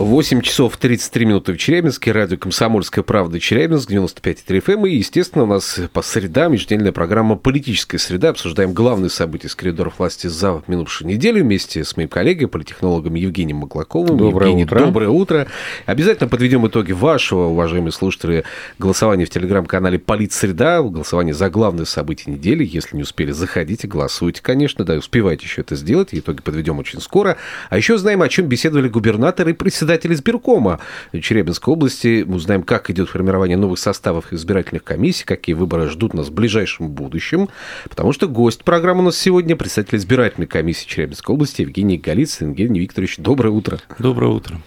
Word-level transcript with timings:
8 0.00 0.40
часов 0.40 0.78
33 0.78 1.26
минуты 1.26 1.52
в 1.52 1.58
Челябинске, 1.58 2.12
радио 2.12 2.38
«Комсомольская 2.38 3.04
правда» 3.04 3.38
Челябинск, 3.38 3.90
95,3 3.90 4.64
FM. 4.64 4.88
И, 4.88 4.96
естественно, 4.96 5.44
у 5.44 5.46
нас 5.46 5.78
по 5.92 6.00
средам 6.00 6.52
еженедельная 6.54 6.92
программа 6.92 7.36
«Политическая 7.36 7.98
среда». 7.98 8.30
Обсуждаем 8.30 8.72
главные 8.72 9.10
события 9.10 9.50
с 9.50 9.54
коридоров 9.54 9.98
власти 9.98 10.26
за 10.26 10.62
минувшую 10.68 11.06
неделю 11.06 11.42
вместе 11.42 11.84
с 11.84 11.98
моим 11.98 12.08
коллегой, 12.08 12.48
политтехнологом 12.48 13.12
Евгением 13.12 13.58
Маклаковым. 13.58 14.16
Доброе 14.16 14.48
Евгений, 14.48 14.64
утро. 14.64 14.80
Доброе 14.86 15.10
утро. 15.10 15.46
Обязательно 15.84 16.30
подведем 16.30 16.66
итоги 16.66 16.92
вашего, 16.92 17.48
уважаемые 17.48 17.92
слушатели, 17.92 18.44
голосования 18.78 19.26
в 19.26 19.30
телеграм-канале 19.30 19.98
«Политсреда». 19.98 20.80
Голосование 20.82 21.34
за 21.34 21.50
главные 21.50 21.84
события 21.84 22.30
недели. 22.30 22.64
Если 22.64 22.96
не 22.96 23.02
успели, 23.02 23.32
заходите, 23.32 23.86
голосуйте, 23.86 24.40
конечно. 24.40 24.86
Да, 24.86 24.94
успевайте 24.94 25.44
еще 25.44 25.60
это 25.60 25.76
сделать. 25.76 26.08
Итоги 26.12 26.40
подведем 26.40 26.78
очень 26.78 27.02
скоро. 27.02 27.36
А 27.68 27.76
еще 27.76 27.96
узнаем, 27.96 28.22
о 28.22 28.28
чем 28.30 28.46
беседовали 28.46 28.88
губернаторы 28.88 29.50
и 29.50 29.52
председатели 29.52 29.89
избиркома 29.96 30.80
Челябинской 31.12 31.72
области. 31.72 32.24
Мы 32.26 32.36
узнаем, 32.36 32.62
как 32.62 32.90
идет 32.90 33.08
формирование 33.08 33.56
новых 33.56 33.78
составов 33.78 34.32
избирательных 34.32 34.84
комиссий, 34.84 35.24
какие 35.24 35.54
выборы 35.54 35.88
ждут 35.88 36.14
нас 36.14 36.28
в 36.28 36.32
ближайшем 36.32 36.88
будущем. 36.88 37.48
Потому 37.88 38.12
что 38.12 38.28
гость 38.28 38.64
программы 38.64 39.00
у 39.00 39.04
нас 39.04 39.18
сегодня 39.18 39.56
председатель 39.56 39.98
избирательной 39.98 40.46
комиссии 40.46 40.86
Челябинской 40.86 41.34
области 41.34 41.62
Евгений 41.62 41.98
Голицын. 41.98 42.50
Евгений 42.50 42.80
Викторович, 42.80 43.18
доброе 43.18 43.50
утро. 43.50 43.78
Доброе 43.98 44.32
утро. 44.32 44.60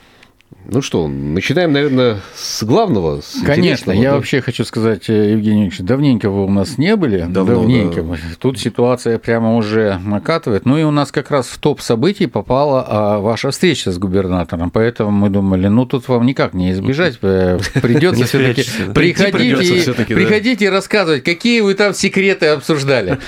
Ну 0.65 0.81
что, 0.81 1.07
начинаем, 1.07 1.73
наверное, 1.73 2.21
с 2.35 2.63
главного. 2.63 3.21
С 3.21 3.41
Конечно, 3.45 3.91
я 3.91 4.11
да? 4.11 4.15
вообще 4.15 4.41
хочу 4.41 4.63
сказать, 4.63 5.09
э, 5.09 5.31
Евгений 5.31 5.63
Ильич, 5.63 5.79
давненько 5.79 6.29
вы 6.29 6.45
у 6.45 6.49
нас 6.49 6.77
не 6.77 6.95
были. 6.95 7.25
Давно, 7.27 7.55
давненько. 7.55 8.01
Да. 8.01 8.17
Тут 8.39 8.59
ситуация 8.59 9.19
прямо 9.19 9.55
уже 9.55 9.99
накатывает. 10.03 10.65
Ну 10.65 10.77
и 10.77 10.83
у 10.83 10.91
нас 10.91 11.11
как 11.11 11.31
раз 11.31 11.47
в 11.47 11.57
топ 11.57 11.81
событий 11.81 12.27
попала 12.27 12.85
а, 12.87 13.19
ваша 13.19 13.51
встреча 13.51 13.91
с 13.91 13.97
губернатором. 13.97 14.71
Поэтому 14.71 15.11
мы 15.11 15.29
думали, 15.29 15.67
ну 15.67 15.85
тут 15.85 16.07
вам 16.07 16.25
никак 16.25 16.53
не 16.53 16.71
избежать. 16.71 17.19
Э, 17.21 17.59
придется 17.81 18.23
все-таки 18.23 18.63
приходить, 18.93 20.07
приходить 20.07 20.61
и 20.61 20.69
рассказывать, 20.69 21.23
какие 21.23 21.59
вы 21.59 21.73
там 21.73 21.93
секреты 21.93 22.47
обсуждали. 22.47 23.19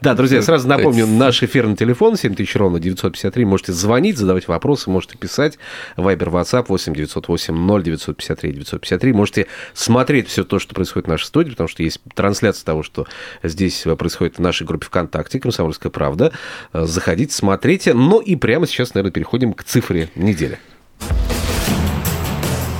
Да, 0.00 0.14
друзья, 0.14 0.42
сразу 0.42 0.68
напомню, 0.68 1.06
наш 1.06 1.42
эфирный 1.42 1.76
телефон 1.76 2.16
7000 2.16 2.56
ровно 2.56 2.78
953. 2.78 3.44
Можете 3.44 3.72
звонить, 3.72 4.16
задавать 4.16 4.46
вопросы, 4.46 4.90
можете 4.90 5.18
писать. 5.18 5.58
Вайбер 5.96 6.17
WhatsApp 6.26 6.66
8 6.68 6.94
908 6.94 7.54
0 7.54 7.82
953 7.82 8.52
953. 8.52 9.12
Можете 9.12 9.46
смотреть 9.74 10.28
все 10.28 10.44
то, 10.44 10.58
что 10.58 10.74
происходит 10.74 11.06
в 11.06 11.10
нашей 11.10 11.24
студии, 11.24 11.50
потому 11.50 11.68
что 11.68 11.82
есть 11.82 12.00
трансляция 12.14 12.64
того, 12.64 12.82
что 12.82 13.06
здесь 13.42 13.84
происходит 13.98 14.38
в 14.38 14.40
нашей 14.40 14.66
группе 14.66 14.86
ВКонтакте 14.86 15.40
«Комсомольская 15.40 15.90
правда». 15.90 16.32
Заходите, 16.72 17.34
смотрите. 17.34 17.94
Ну 17.94 18.20
и 18.20 18.36
прямо 18.36 18.66
сейчас, 18.66 18.94
наверное, 18.94 19.12
переходим 19.12 19.52
к 19.52 19.64
цифре 19.64 20.10
недели. 20.14 20.58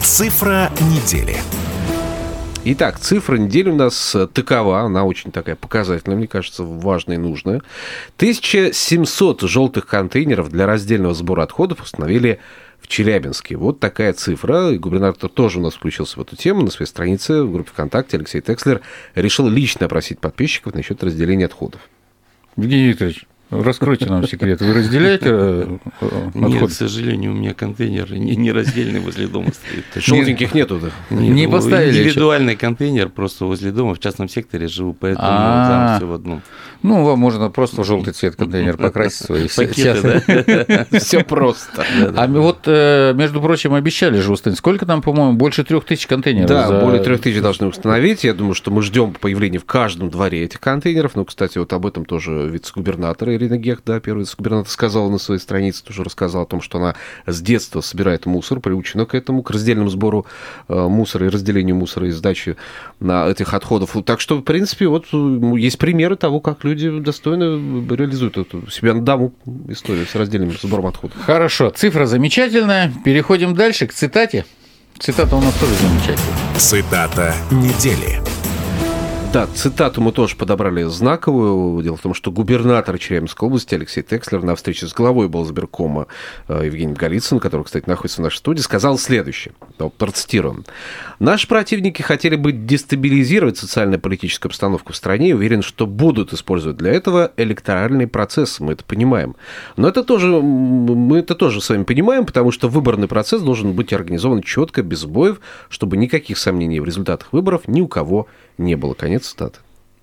Цифра 0.02 0.70
недели. 0.80 1.36
Итак, 2.64 2.98
цифра 2.98 3.36
недели 3.36 3.70
у 3.70 3.74
нас 3.74 4.14
такова, 4.34 4.80
она 4.80 5.04
очень 5.04 5.30
такая 5.30 5.56
показательная, 5.56 6.18
мне 6.18 6.26
кажется, 6.26 6.64
важная 6.64 7.16
и 7.16 7.18
нужная. 7.18 7.62
1700 8.16 9.42
желтых 9.42 9.86
контейнеров 9.86 10.50
для 10.50 10.66
раздельного 10.66 11.14
сбора 11.14 11.44
отходов 11.44 11.80
установили 11.82 12.40
Челябинске. 12.88 13.56
Вот 13.56 13.80
такая 13.80 14.12
цифра. 14.12 14.70
И 14.70 14.78
губернатор 14.78 15.30
тоже 15.30 15.58
у 15.58 15.62
нас 15.62 15.74
включился 15.74 16.18
в 16.18 16.22
эту 16.22 16.36
тему. 16.36 16.62
На 16.62 16.70
своей 16.70 16.88
странице 16.88 17.42
в 17.42 17.52
группе 17.52 17.70
ВКонтакте 17.70 18.16
Алексей 18.16 18.40
Текслер 18.40 18.80
решил 19.14 19.48
лично 19.48 19.86
опросить 19.86 20.18
подписчиков 20.18 20.74
насчет 20.74 21.02
разделения 21.04 21.46
отходов. 21.46 21.80
Евгений 22.56 22.88
Викторович, 22.88 23.26
Раскройте 23.50 24.06
нам 24.06 24.26
секрет. 24.28 24.60
Вы 24.60 24.74
разделяете 24.74 25.26
э, 25.30 25.78
отходы? 26.00 26.30
Нет, 26.34 26.68
к 26.68 26.72
сожалению, 26.72 27.32
у 27.32 27.34
меня 27.34 27.54
контейнер 27.54 28.12
не, 28.12 28.36
не 28.36 28.52
раздельный 28.52 29.00
возле 29.00 29.26
дома 29.26 29.52
стоит. 29.52 29.84
Желтеньких 30.04 30.54
нету, 30.54 30.78
да? 30.78 30.90
Не, 31.08 31.30
не 31.30 31.48
поставили 31.48 32.02
Индивидуальный 32.02 32.52
еще. 32.52 32.60
контейнер 32.60 33.08
просто 33.08 33.46
возле 33.46 33.72
дома. 33.72 33.94
В 33.94 34.00
частном 34.00 34.28
секторе 34.28 34.68
живу, 34.68 34.92
поэтому 34.92 35.26
там 35.26 35.96
все 35.96 36.06
в 36.06 36.12
одном. 36.12 36.42
Ну, 36.82 37.04
вам 37.04 37.18
можно 37.18 37.50
просто 37.50 37.82
в 37.82 37.86
желтый 37.86 38.12
цвет 38.12 38.36
контейнер 38.36 38.76
покрасить 38.78 39.24
свои. 39.24 39.48
Пакеты, 39.48 40.22
да? 40.68 40.86
Все 40.98 41.24
просто. 41.24 41.84
А 42.16 42.26
вот, 42.28 42.66
между 42.66 43.40
прочим, 43.40 43.74
обещали 43.74 44.20
же 44.20 44.30
установить. 44.30 44.58
Сколько 44.58 44.86
там, 44.86 45.02
по-моему, 45.02 45.32
больше 45.32 45.64
трех 45.64 45.84
тысяч 45.84 46.06
контейнеров? 46.06 46.48
Да, 46.48 46.80
более 46.80 47.02
трех 47.02 47.20
тысяч 47.20 47.40
должны 47.40 47.66
установить. 47.66 48.24
Я 48.24 48.34
думаю, 48.34 48.54
что 48.54 48.70
мы 48.70 48.82
ждем 48.82 49.14
появления 49.14 49.58
в 49.58 49.64
каждом 49.64 50.10
дворе 50.10 50.44
этих 50.44 50.60
контейнеров. 50.60 51.16
Ну, 51.16 51.24
кстати, 51.24 51.58
вот 51.58 51.72
об 51.72 51.86
этом 51.86 52.04
тоже 52.04 52.48
вице-губернатор 52.48 53.37
Ирина 53.38 53.56
Гех, 53.56 53.80
да, 53.84 54.00
первый 54.00 54.20
вице-губернатор, 54.20 54.70
сказала 54.70 55.08
на 55.08 55.18
своей 55.18 55.40
странице, 55.40 55.82
тоже 55.84 56.04
рассказала 56.04 56.44
о 56.44 56.46
том, 56.46 56.60
что 56.60 56.78
она 56.78 56.94
с 57.26 57.40
детства 57.40 57.80
собирает 57.80 58.26
мусор, 58.26 58.60
приучена 58.60 59.06
к 59.06 59.14
этому, 59.14 59.42
к 59.42 59.50
раздельному 59.50 59.88
сбору 59.88 60.26
мусора 60.68 61.26
и 61.26 61.28
разделению 61.28 61.76
мусора 61.76 62.08
и 62.08 62.10
сдаче 62.10 62.56
на 63.00 63.28
этих 63.28 63.54
отходов. 63.54 63.96
Так 64.04 64.20
что, 64.20 64.38
в 64.38 64.42
принципе, 64.42 64.88
вот 64.88 65.06
есть 65.12 65.78
примеры 65.78 66.16
того, 66.16 66.40
как 66.40 66.64
люди 66.64 66.98
достойно 67.00 67.56
реализуют 67.94 68.36
эту 68.36 68.70
себя 68.70 68.94
на 68.94 69.02
дому 69.02 69.32
историю 69.68 70.06
с 70.06 70.14
раздельным 70.14 70.52
сбором 70.52 70.86
отходов. 70.86 71.16
Хорошо, 71.24 71.70
цифра 71.70 72.06
замечательная. 72.06 72.92
Переходим 73.04 73.54
дальше 73.54 73.86
к 73.86 73.92
цитате. 73.92 74.44
Цитата 74.98 75.36
у 75.36 75.40
нас 75.40 75.54
тоже 75.54 75.74
замечательная. 75.74 76.58
Цитата 76.58 77.34
недели. 77.52 78.20
Да, 79.30 79.46
цитату 79.46 80.00
мы 80.00 80.12
тоже 80.12 80.36
подобрали 80.36 80.84
знаковую. 80.84 81.82
Дело 81.82 81.98
в 81.98 82.00
том, 82.00 82.14
что 82.14 82.32
губернатор 82.32 82.98
Челябинской 82.98 83.46
области 83.46 83.74
Алексей 83.74 84.02
Текслер 84.02 84.42
на 84.42 84.56
встрече 84.56 84.86
с 84.86 84.94
главой 84.94 85.28
Болсберкома 85.28 86.06
Евгений 86.48 86.94
Голицын, 86.94 87.38
который, 87.38 87.64
кстати, 87.64 87.86
находится 87.86 88.22
в 88.22 88.24
нашей 88.24 88.38
студии, 88.38 88.62
сказал 88.62 88.96
следующее. 88.96 89.52
Процитируем. 89.98 90.64
«Наши 91.18 91.46
противники 91.46 92.00
хотели 92.00 92.36
бы 92.36 92.52
дестабилизировать 92.52 93.58
социально-политическую 93.58 94.48
обстановку 94.48 94.94
в 94.94 94.96
стране 94.96 95.30
и 95.30 95.32
уверен, 95.34 95.60
что 95.60 95.86
будут 95.86 96.32
использовать 96.32 96.78
для 96.78 96.92
этого 96.92 97.30
электоральный 97.36 98.06
процесс. 98.06 98.60
Мы 98.60 98.72
это 98.72 98.84
понимаем. 98.84 99.36
Но 99.76 99.88
это 99.88 100.04
тоже, 100.04 100.28
мы 100.28 101.18
это 101.18 101.34
тоже 101.34 101.60
с 101.60 101.68
вами 101.68 101.82
понимаем, 101.82 102.24
потому 102.24 102.50
что 102.50 102.68
выборный 102.68 103.08
процесс 103.08 103.42
должен 103.42 103.74
быть 103.74 103.92
организован 103.92 104.42
четко, 104.42 104.82
без 104.82 105.00
сбоев, 105.00 105.40
чтобы 105.68 105.98
никаких 105.98 106.38
сомнений 106.38 106.80
в 106.80 106.86
результатах 106.86 107.30
выборов 107.32 107.68
ни 107.68 107.82
у 107.82 107.88
кого 107.88 108.26
не 108.56 108.74
было. 108.74 108.94
Конец 108.94 109.17
цитаты. 109.18 109.58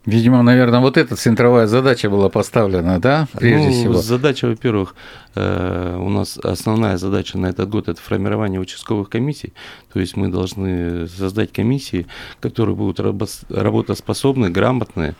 Видимо, 0.05 0.43
наверное, 0.43 0.81
вот 0.81 0.97
эта 0.97 1.15
центровая 1.15 1.65
задача 1.65 2.11
была 2.11 2.29
поставлена, 2.29 2.99
да, 2.99 3.27
прежде 3.33 3.67
ну, 3.67 3.73
всего? 3.73 3.93
Задача, 3.95 4.45
во-первых, 4.45 4.95
э, 5.33 5.97
у 5.99 6.09
нас 6.09 6.37
основная 6.37 6.97
задача 6.97 7.39
на 7.39 7.47
этот 7.47 7.69
год– 7.69 7.87
это 7.89 7.99
формирование 7.99 8.59
участковых 8.59 9.09
комиссий. 9.09 9.53
То 9.91 9.99
есть 9.99 10.15
мы 10.15 10.27
должны 10.27 11.07
создать 11.07 11.51
комиссии, 11.51 12.05
которые 12.39 12.75
будут 12.75 12.99
работоспособны, 13.49 14.51
грамотные, 14.51 15.15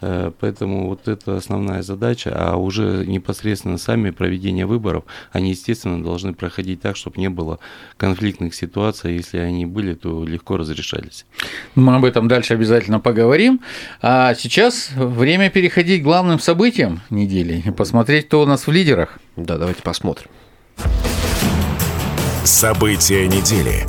Поэтому 0.00 0.88
вот 0.88 1.08
это 1.08 1.36
основная 1.36 1.82
задача, 1.82 2.32
а 2.34 2.56
уже 2.56 3.04
непосредственно 3.06 3.78
сами 3.78 4.10
проведение 4.10 4.66
выборов, 4.66 5.04
они, 5.32 5.50
естественно, 5.50 6.02
должны 6.02 6.32
проходить 6.32 6.80
так, 6.80 6.96
чтобы 6.96 7.20
не 7.20 7.28
было 7.28 7.58
конфликтных 7.96 8.54
ситуаций, 8.54 9.14
если 9.14 9.38
они 9.38 9.66
были, 9.66 9.94
то 9.94 10.24
легко 10.24 10.56
разрешались. 10.56 11.26
Мы 11.74 11.94
об 11.94 12.04
этом 12.04 12.28
дальше 12.28 12.54
обязательно 12.54 13.00
поговорим. 13.00 13.60
А 14.00 14.34
сейчас 14.34 14.90
время 14.94 15.50
переходить 15.50 16.00
к 16.00 16.04
главным 16.04 16.38
событиям 16.38 17.02
недели 17.10 17.62
и 17.66 17.70
посмотреть, 17.70 18.26
кто 18.26 18.42
у 18.42 18.46
нас 18.46 18.66
в 18.66 18.72
лидерах. 18.72 19.18
Да, 19.36 19.58
давайте 19.58 19.82
посмотрим. 19.82 20.30
События 22.44 23.26
недели. 23.26 23.86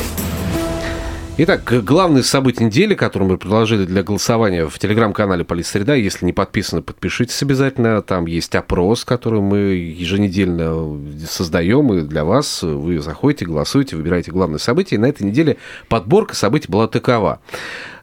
Итак, 1.43 1.73
главные 1.83 2.21
события 2.21 2.65
недели, 2.65 2.93
которые 2.93 3.29
мы 3.29 3.38
предложили 3.39 3.85
для 3.85 4.03
голосования 4.03 4.67
в 4.67 4.77
телеграм-канале 4.77 5.43
«Политсреда». 5.43 5.95
Если 5.95 6.23
не 6.23 6.33
подписаны, 6.33 6.83
подпишитесь 6.83 7.41
обязательно. 7.41 8.03
Там 8.03 8.27
есть 8.27 8.53
опрос, 8.53 9.03
который 9.03 9.41
мы 9.41 9.57
еженедельно 9.57 10.99
создаем 11.27 11.91
и 11.95 12.01
для 12.01 12.25
вас. 12.25 12.61
Вы 12.61 12.99
заходите, 12.99 13.47
голосуете, 13.47 13.95
выбираете 13.95 14.29
главные 14.29 14.59
события. 14.59 14.97
И 14.97 14.99
на 14.99 15.07
этой 15.07 15.23
неделе 15.23 15.57
подборка 15.89 16.35
событий 16.35 16.71
была 16.71 16.88
такова. 16.88 17.39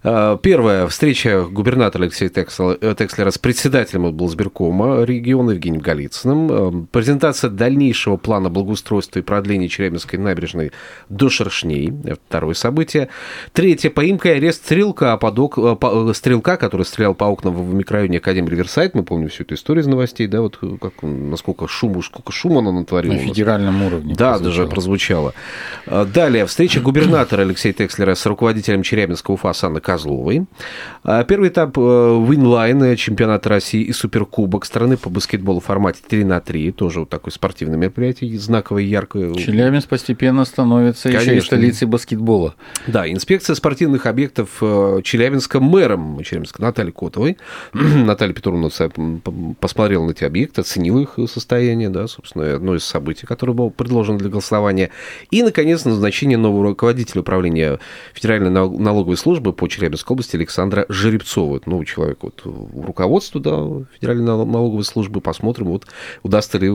Э, 0.02 0.38
первая 0.40 0.86
встреча 0.86 1.44
губернатора 1.44 2.04
Алексея 2.04 2.28
Текслера 2.28 3.30
с 3.30 3.38
председателем 3.38 4.06
облсберкома 4.06 5.02
региона 5.04 5.52
Евгением 5.52 5.82
Голицыным. 5.82 6.86
Презентация 6.92 7.50
дальнейшего 7.50 8.16
плана 8.16 8.48
благоустройства 8.50 9.18
и 9.18 9.22
продления 9.22 9.68
Челябинской 9.68 10.18
набережной 10.18 10.72
до 11.08 11.28
Шершней. 11.28 11.92
Второе 12.28 12.54
событие. 12.54 13.08
Третье. 13.52 13.90
Поимка 13.90 14.32
и 14.32 14.36
арест 14.36 14.64
стрелка, 14.64 15.16
под 15.16 15.38
ок... 15.38 16.14
стрелка, 16.14 16.56
который 16.56 16.84
стрелял 16.84 17.14
по 17.14 17.24
окнам 17.24 17.54
в 17.54 17.74
микрорайоне 17.74 18.18
Академии 18.18 18.50
Риверсайд. 18.50 18.94
Мы 18.94 19.02
помним 19.02 19.28
всю 19.28 19.44
эту 19.44 19.54
историю 19.54 19.82
из 19.82 19.86
новостей, 19.86 20.26
да, 20.26 20.40
вот 20.40 20.58
как, 20.80 20.92
насколько 21.02 21.66
шуму, 21.66 22.02
сколько 22.02 22.32
шума 22.32 22.58
он 22.58 22.76
натворил. 22.76 23.12
На 23.12 23.18
федеральном 23.18 23.82
уровне. 23.82 24.14
Да, 24.14 24.32
прозвучало. 24.32 24.44
даже 24.44 24.66
прозвучало. 24.68 25.34
Далее, 25.86 26.46
встреча 26.46 26.80
губернатора 26.80 27.42
Алексея 27.42 27.72
Текслера 27.72 28.14
с 28.14 28.24
руководителем 28.26 28.82
Челябинского 28.82 29.34
УФАС 29.34 29.52
Анной 29.62 29.80
Козловой. 29.88 30.44
А, 31.02 31.24
первый 31.24 31.48
этап 31.48 31.78
э, 31.78 31.80
Winline, 31.80 32.82
э, 32.82 32.96
чемпионата 32.96 33.48
России 33.48 33.80
и 33.80 33.94
Суперкубок 33.94 34.66
страны 34.66 34.98
по 34.98 35.08
баскетболу 35.08 35.60
в 35.60 35.64
формате 35.64 36.00
3 36.06 36.24
на 36.24 36.42
3. 36.42 36.72
Тоже 36.72 37.00
вот 37.00 37.08
такое 37.08 37.32
спортивное 37.32 37.78
мероприятие, 37.78 38.38
знаковое, 38.38 38.82
яркое. 38.82 39.32
Челябинск 39.32 39.88
постепенно 39.88 40.44
становится 40.44 41.04
Конечно. 41.04 41.30
еще 41.30 41.38
и 41.38 41.40
столицей 41.40 41.88
баскетбола. 41.88 42.54
Да, 42.86 43.10
инспекция 43.10 43.56
спортивных 43.56 44.04
объектов 44.04 44.58
э, 44.60 45.00
Челябинска 45.02 45.58
мэром 45.58 46.22
Челябинска 46.22 46.60
Натальей 46.60 46.92
Котовой. 46.92 47.38
Наталья 47.72 48.34
Петровна 48.34 48.68
посмотрела 49.58 50.04
на 50.04 50.10
эти 50.10 50.24
объекты, 50.24 50.60
оценила 50.60 51.00
их 51.00 51.14
состояние, 51.30 51.88
да, 51.88 52.08
собственно, 52.08 52.54
одно 52.54 52.74
из 52.74 52.84
событий, 52.84 53.24
которое 53.24 53.54
было 53.54 53.70
предложено 53.70 54.18
для 54.18 54.28
голосования. 54.28 54.90
И, 55.30 55.42
наконец, 55.42 55.86
назначение 55.86 56.36
нового 56.36 56.64
руководителя 56.64 57.22
управления 57.22 57.78
Федеральной 58.12 58.50
налоговой 58.50 59.16
службы 59.16 59.54
по 59.54 59.66
Челябинской 59.78 60.14
области 60.14 60.36
Александра 60.36 60.86
Жеребцова. 60.88 61.60
Новый 61.66 61.86
человек 61.86 62.18
вот, 62.22 62.40
в 62.44 62.84
руководстве 62.84 63.40
да, 63.40 63.66
Федеральной 63.94 64.24
налоговой 64.24 64.84
службы. 64.84 65.20
Посмотрим, 65.20 65.66
вот, 65.66 65.86
удастся 66.22 66.58
ли 66.58 66.68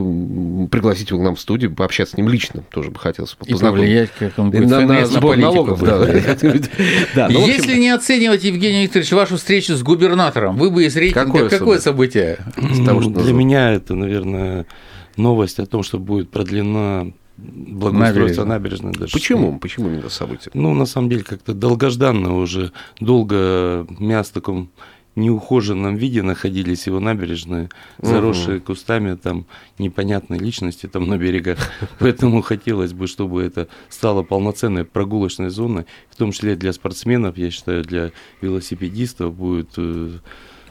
пригласить 0.68 1.10
его 1.10 1.20
к 1.20 1.22
нам 1.22 1.36
в 1.36 1.40
студию, 1.40 1.74
пообщаться 1.74 2.14
с 2.14 2.16
ним 2.16 2.28
лично. 2.28 2.64
Тоже 2.70 2.90
бы 2.90 2.98
хотелось 2.98 3.36
И 3.46 3.54
повлиять, 3.54 4.10
как 4.18 4.38
он 4.38 4.50
будет 4.50 4.68
на, 4.68 4.80
на 4.80 5.06
сбор 5.06 5.36
налогов. 5.36 5.82
Да. 5.82 7.28
Ну, 7.28 7.46
Если 7.46 7.78
не 7.78 7.90
оценивать, 7.90 8.44
Евгений 8.44 8.84
Викторович, 8.84 9.12
вашу 9.12 9.36
встречу 9.36 9.74
с 9.74 9.82
губернатором, 9.82 10.56
вы 10.56 10.70
бы 10.70 10.84
из 10.84 10.96
рейтинга 10.96 11.48
какое 11.48 11.78
событие? 11.78 12.38
Для 12.56 13.32
меня 13.32 13.72
это, 13.72 13.94
наверное, 13.94 14.66
новость 15.16 15.58
о 15.58 15.66
том, 15.66 15.82
что 15.82 15.98
будет 15.98 16.30
продлена 16.30 17.12
благоустройство 17.44 18.44
набережной. 18.44 18.92
набережной 18.92 19.08
Почему? 19.12 19.58
Почему 19.58 19.88
именно 19.90 20.08
событие? 20.08 20.50
Ну, 20.54 20.74
на 20.74 20.86
самом 20.86 21.10
деле, 21.10 21.22
как-то 21.22 21.54
долгожданно 21.54 22.36
уже. 22.36 22.72
Долго 23.00 23.86
мяс 23.98 24.28
в 24.28 24.32
таком 24.32 24.70
неухоженном 25.16 25.94
виде 25.96 26.22
находились 26.22 26.86
его 26.86 26.98
набережные, 27.00 27.68
заросшие 27.98 28.58
угу. 28.58 28.66
кустами, 28.66 29.14
там 29.14 29.46
непонятные 29.78 30.40
личности 30.40 30.86
там 30.86 31.06
на 31.08 31.16
берегах. 31.16 31.58
Поэтому 32.00 32.42
хотелось 32.42 32.92
бы, 32.92 33.06
чтобы 33.06 33.42
это 33.42 33.68
стало 33.88 34.22
полноценной 34.22 34.84
прогулочной 34.84 35.50
зоной, 35.50 35.86
в 36.10 36.16
том 36.16 36.32
числе 36.32 36.56
для 36.56 36.72
спортсменов, 36.72 37.36
я 37.36 37.50
считаю, 37.50 37.84
для 37.84 38.10
велосипедистов 38.40 39.34
будет 39.34 39.70
э, 39.76 40.18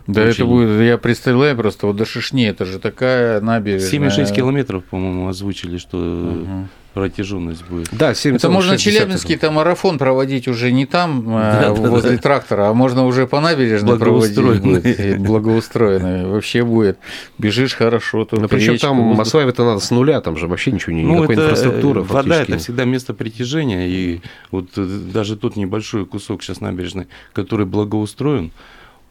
да, 0.07 0.23
очень... 0.23 0.31
это 0.31 0.45
будет, 0.45 0.81
я 0.81 0.97
представляю 0.97 1.55
просто, 1.55 1.87
вот 1.87 1.95
до 1.95 2.05
Шишни, 2.05 2.45
это 2.45 2.65
же 2.65 2.79
такая 2.79 3.39
набережная. 3.39 4.09
7,6 4.09 4.35
километров, 4.35 4.83
по-моему, 4.83 5.29
озвучили, 5.29 5.77
что 5.77 5.97
угу. 5.97 6.67
протяженность 6.93 7.63
будет. 7.69 7.87
Да, 7.93 8.13
7, 8.13 8.35
Это 8.35 8.49
можно 8.49 8.77
Челябинский-то 8.77 9.49
марафон 9.49 9.97
проводить 9.97 10.49
уже 10.49 10.73
не 10.73 10.85
там, 10.85 11.23
а 11.29 11.61
да, 11.61 11.73
возле 11.73 12.11
да, 12.11 12.17
трактора, 12.17 12.69
а 12.69 12.73
можно 12.73 13.05
уже 13.05 13.27
по 13.27 13.39
набережной 13.39 13.97
проводить. 13.97 15.19
Благоустроенной. 15.19 16.25
Вообще 16.25 16.63
будет. 16.63 16.97
Бежишь 17.37 17.73
хорошо. 17.73 18.27
Ну, 18.31 18.47
причем 18.49 18.77
там 18.77 19.19
осваивать-то 19.19 19.63
надо 19.63 19.79
с 19.79 19.89
нуля, 19.89 20.19
там 20.19 20.35
же 20.35 20.47
вообще 20.47 20.73
ничего 20.73 20.93
не, 20.93 21.03
ну, 21.03 21.19
никакой 21.19 21.35
это, 21.35 21.45
инфраструктуры. 21.45 22.01
Вода– 22.01 22.41
это 22.43 22.57
всегда 22.57 22.83
место 22.83 23.13
притяжения, 23.13 23.87
и 23.87 24.21
вот 24.51 24.67
э, 24.75 24.85
даже 25.13 25.37
тот 25.37 25.55
небольшой 25.55 26.05
кусок 26.05 26.43
сейчас 26.43 26.59
набережной, 26.59 27.07
который 27.31 27.65
благоустроен, 27.65 28.51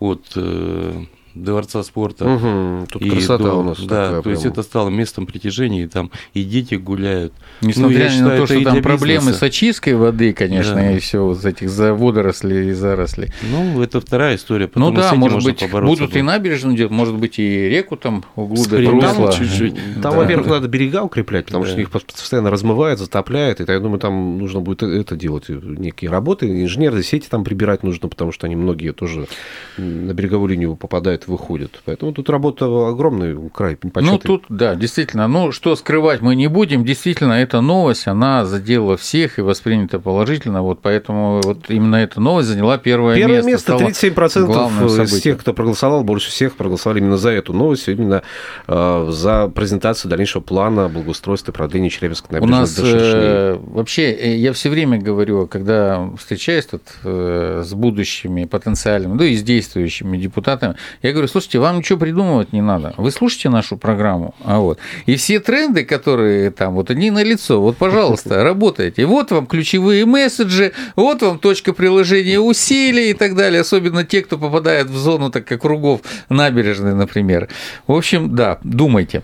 от 0.03 0.33
э, 0.37 1.05
Дворца 1.35 1.83
спорта. 1.83 2.27
Угу, 2.27 2.87
тут 2.91 3.03
и 3.03 3.11
красота 3.11 3.45
до, 3.45 3.55
у 3.55 3.63
нас. 3.63 3.81
Да, 3.81 4.17
то 4.17 4.23
прямо. 4.23 4.35
есть 4.35 4.47
это 4.47 4.63
стало 4.63 4.91
местом 4.91 5.27
притяжения, 5.27 5.85
и 5.85 5.87
там 5.87 6.11
и 6.35 6.45
дети 6.45 6.75
гуляют. 6.75 7.33
Несмотря 7.63 8.05
ну, 8.05 8.11
считаю, 8.11 8.29
на 8.29 8.37
то, 8.37 8.47
что 8.47 8.61
там 8.63 8.83
проблемы 8.83 9.19
бизнеса. 9.21 9.39
с 9.39 9.43
очисткой 9.43 9.95
воды, 9.95 10.33
конечно, 10.33 10.75
да. 10.75 10.93
и 10.93 10.99
все 10.99 11.25
вот 11.25 11.45
этих 11.45 11.71
за 11.71 11.95
водорослей 11.95 12.69
и 12.69 12.73
зарослей. 12.73 13.33
Ну, 13.51 13.81
это 13.83 14.01
вторая 14.01 14.37
история. 14.37 14.71
Ну 14.75 14.91
да, 14.91 15.15
может 15.15 15.43
быть, 15.43 15.63
будут 15.71 16.01
будет. 16.01 16.17
и 16.17 16.23
набережную 16.23 16.77
делать, 16.77 16.93
может 16.93 17.15
быть, 17.15 17.39
и 17.39 17.69
реку 17.69 17.97
там 17.97 18.25
углубят, 18.37 18.87
русло. 18.87 19.33
чуть-чуть. 19.33 19.75
Там, 19.75 20.03
да. 20.03 20.11
во-первых, 20.11 20.49
надо 20.49 20.69
берега 20.69 21.03
укреплять, 21.03 21.47
потому 21.47 21.65
да. 21.65 21.71
что 21.71 21.81
их 21.81 21.91
постоянно 21.91 22.51
размывает, 22.51 22.99
затопляет, 22.99 23.61
и 23.61 23.65
я 23.67 23.81
думаю, 23.81 23.99
там 23.99 24.39
нужно 24.39 24.61
будет 24.61 24.83
это 24.83 25.17
делать, 25.17 25.49
некие 25.49 26.11
работы, 26.11 26.63
инженерные 26.63 27.03
сети 27.03 27.29
там 27.29 27.45
прибирать 27.45 27.83
нужно, 27.83 28.09
потому 28.09 28.33
что 28.33 28.47
они 28.47 28.57
многие 28.57 28.93
тоже 28.93 29.27
на 29.79 30.13
береговую 30.13 30.51
линию 30.51 30.77
попадают 30.77 31.22
бывает, 31.27 31.43
выходят. 31.43 31.83
Поэтому 31.85 32.13
тут 32.13 32.31
работа 32.31 32.65
огромная, 32.89 33.37
край 33.53 33.77
почетный. 33.77 34.03
Ну, 34.03 34.19
тут, 34.19 34.45
да, 34.49 34.75
действительно. 34.75 35.29
Ну, 35.29 35.53
что 35.53 35.77
скрывать 35.77 36.21
мы 36.21 36.35
не 36.35 36.49
будем. 36.49 36.85
Действительно, 36.85 37.35
эта 37.35 37.61
новость, 37.61 38.07
она 38.07 38.45
задела 38.45 38.97
всех 38.97 39.39
и 39.39 39.43
воспринята 39.43 39.99
положительно. 39.99 40.63
Вот 40.63 40.81
поэтому 40.83 41.41
вот 41.43 41.69
именно 41.69 41.97
эта 41.97 42.21
новость 42.21 42.49
заняла 42.49 42.79
первое, 42.79 43.17
первое 43.17 43.43
место. 43.43 43.73
Первое 43.73 43.89
место, 43.89 44.07
37% 44.07 45.05
из 45.05 45.21
тех, 45.21 45.39
кто 45.39 45.53
проголосовал, 45.53 46.05
больше 46.05 46.31
всех 46.31 46.55
проголосовали 46.55 47.01
именно 47.01 47.17
за 47.17 47.31
эту 47.31 47.53
новость, 47.53 47.89
именно 47.89 48.23
э, 48.67 49.09
за 49.11 49.49
презентацию 49.49 50.11
дальнейшего 50.11 50.43
плана 50.43 50.89
благоустройства 50.89 51.53
и 51.53 51.55
продления 51.55 51.91
Челябинской 51.91 52.41
набережной 52.41 52.59
У 52.59 52.61
нас 52.61 52.79
э, 52.79 53.59
вообще, 53.61 54.13
э, 54.13 54.37
я 54.37 54.53
все 54.53 54.71
время 54.71 54.99
говорю, 54.99 55.47
когда 55.47 56.11
встречаюсь 56.19 56.67
тут 56.67 56.83
э, 57.05 57.63
с 57.65 57.75
будущими 57.75 58.45
потенциальными, 58.45 59.15
ну 59.15 59.23
и 59.25 59.37
с 59.37 59.43
действующими 59.43 60.17
депутатами, 60.17 60.77
я 61.03 61.12
говорю, 61.13 61.29
слушайте, 61.29 61.59
вам 61.59 61.79
ничего 61.79 61.99
придумывать 61.99 62.53
не 62.53 62.61
надо. 62.61 62.95
Вы 62.97 63.11
слушайте 63.11 63.49
нашу 63.49 63.77
программу. 63.77 64.35
А 64.45 64.59
вот. 64.59 64.79
И 65.07 65.17
все 65.17 65.41
тренды, 65.41 65.85
которые 65.85 66.51
там, 66.51 66.75
вот 66.75 66.91
они 66.91 67.11
на 67.11 67.23
лицо. 67.23 67.61
Вот, 67.61 67.77
пожалуйста, 67.77 68.43
работайте. 68.45 69.07
Вот 69.07 69.31
вам 69.31 69.47
ключевые 69.47 70.07
месседжи, 70.07 70.73
вот 70.97 71.23
вам 71.23 71.39
точка 71.39 71.73
приложения 71.73 72.41
усилий 72.41 73.11
и 73.11 73.15
так 73.15 73.35
далее. 73.35 73.61
Особенно 73.61 74.05
те, 74.05 74.23
кто 74.23 74.39
попадает 74.39 74.89
в 74.89 74.97
зону 74.97 75.31
так 75.31 75.47
как 75.47 75.63
кругов 75.63 76.01
набережной, 76.29 76.95
например. 76.95 77.49
В 77.87 77.93
общем, 77.93 78.35
да, 78.35 78.59
думайте. 78.63 79.23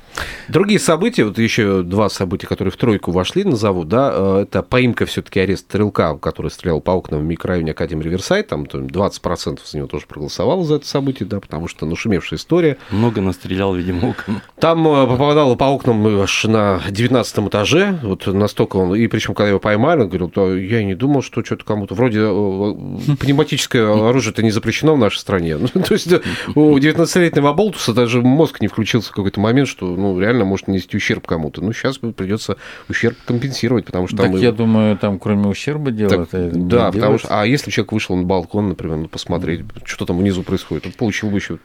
Другие 0.49 0.81
события, 0.81 1.25
вот 1.25 1.39
еще 1.39 1.83
два 1.83 2.09
события, 2.09 2.47
которые 2.47 2.73
в 2.73 2.77
тройку 2.77 3.11
вошли, 3.11 3.45
назову, 3.45 3.85
да, 3.85 4.11
э, 4.15 4.43
это 4.43 4.63
поимка 4.63 5.05
все-таки 5.05 5.41
арест 5.41 5.67
стрелка, 5.69 6.17
который 6.17 6.51
стрелял 6.51 6.81
по 6.81 6.93
окнам 6.93 7.21
в 7.21 7.25
микрорайоне 7.25 7.73
Академии 7.73 8.05
Риверсайд, 8.05 8.49
там 8.49 8.65
20% 8.65 9.61
за 9.65 9.77
него 9.77 9.89
тоже 9.89 10.07
проголосовало 10.07 10.65
за 10.65 10.77
это 10.77 10.87
событие, 10.87 11.29
да, 11.29 11.41
потому 11.41 11.69
что 11.69 11.78
что 11.79 11.87
нашумевшая 11.87 12.39
история. 12.39 12.77
Много 12.91 13.21
настрелял, 13.21 13.75
видимо, 13.75 14.11
окон. 14.11 14.41
Там 14.59 14.87
э, 14.89 15.07
попадало 15.07 15.55
по 15.55 15.65
окнам 15.65 16.03
на 16.03 16.81
19 16.91 17.39
этаже, 17.39 17.99
вот 18.03 18.27
настолько 18.27 18.77
он, 18.77 18.95
и 18.97 19.07
причем, 19.07 19.35
когда 19.35 19.51
его 19.51 19.61
поймали, 19.61 20.01
он 20.01 20.09
говорил, 20.09 20.29
то 20.29 20.57
я 20.57 20.83
не 20.83 20.95
думал, 20.95 21.23
что 21.23 21.45
что-то 21.45 21.65
кому-то, 21.65 21.95
вроде 21.95 22.21
э, 22.23 23.17
пневматическое 23.17 24.09
оружие 24.09 24.33
это 24.33 24.43
не 24.43 24.51
запрещено 24.51 24.95
в 24.95 24.99
нашей 24.99 25.19
стране. 25.19 25.57
Ну, 25.79 25.83
то 25.83 25.95
есть 25.95 26.11
у 26.55 26.79
19-летнего 26.79 27.53
оболтуса 27.53 27.93
даже 27.93 28.23
мозг 28.23 28.61
не 28.61 28.69
включился 28.69 29.11
в 29.11 29.15
какой-то 29.15 29.39
момент, 29.39 29.69
что 29.69 29.87
ну, 29.87 30.19
реально 30.19 30.45
может 30.45 30.67
нанести 30.67 30.97
ущерб 30.97 31.27
кому-то. 31.27 31.63
Ну, 31.63 31.73
сейчас 31.73 31.99
придется 31.99 32.57
ущерб 32.89 33.17
компенсировать, 33.27 33.85
потому 33.85 34.09
что 34.09 34.17
так 34.17 34.33
я 34.35 34.51
думаю, 34.51 34.97
там 34.97 35.19
кроме 35.19 35.47
ущерба. 35.47 35.93
Так, 35.93 36.29
да, 36.33 36.91
потому 36.91 37.19
что... 37.19 37.29
А 37.41 37.47
если 37.47 37.71
человек 37.71 37.93
вышел 37.93 38.17
на 38.17 38.25
балкон, 38.25 38.71
например, 38.71 38.97
ну, 38.97 39.09
посмотреть, 39.09 39.61
что 39.85 40.07
там 40.07 40.19
внизу 40.19 40.43
происходит, 40.43 40.87
он 40.87 40.93
получил 40.93 41.31
бы 41.31 41.37
еще 41.37 41.59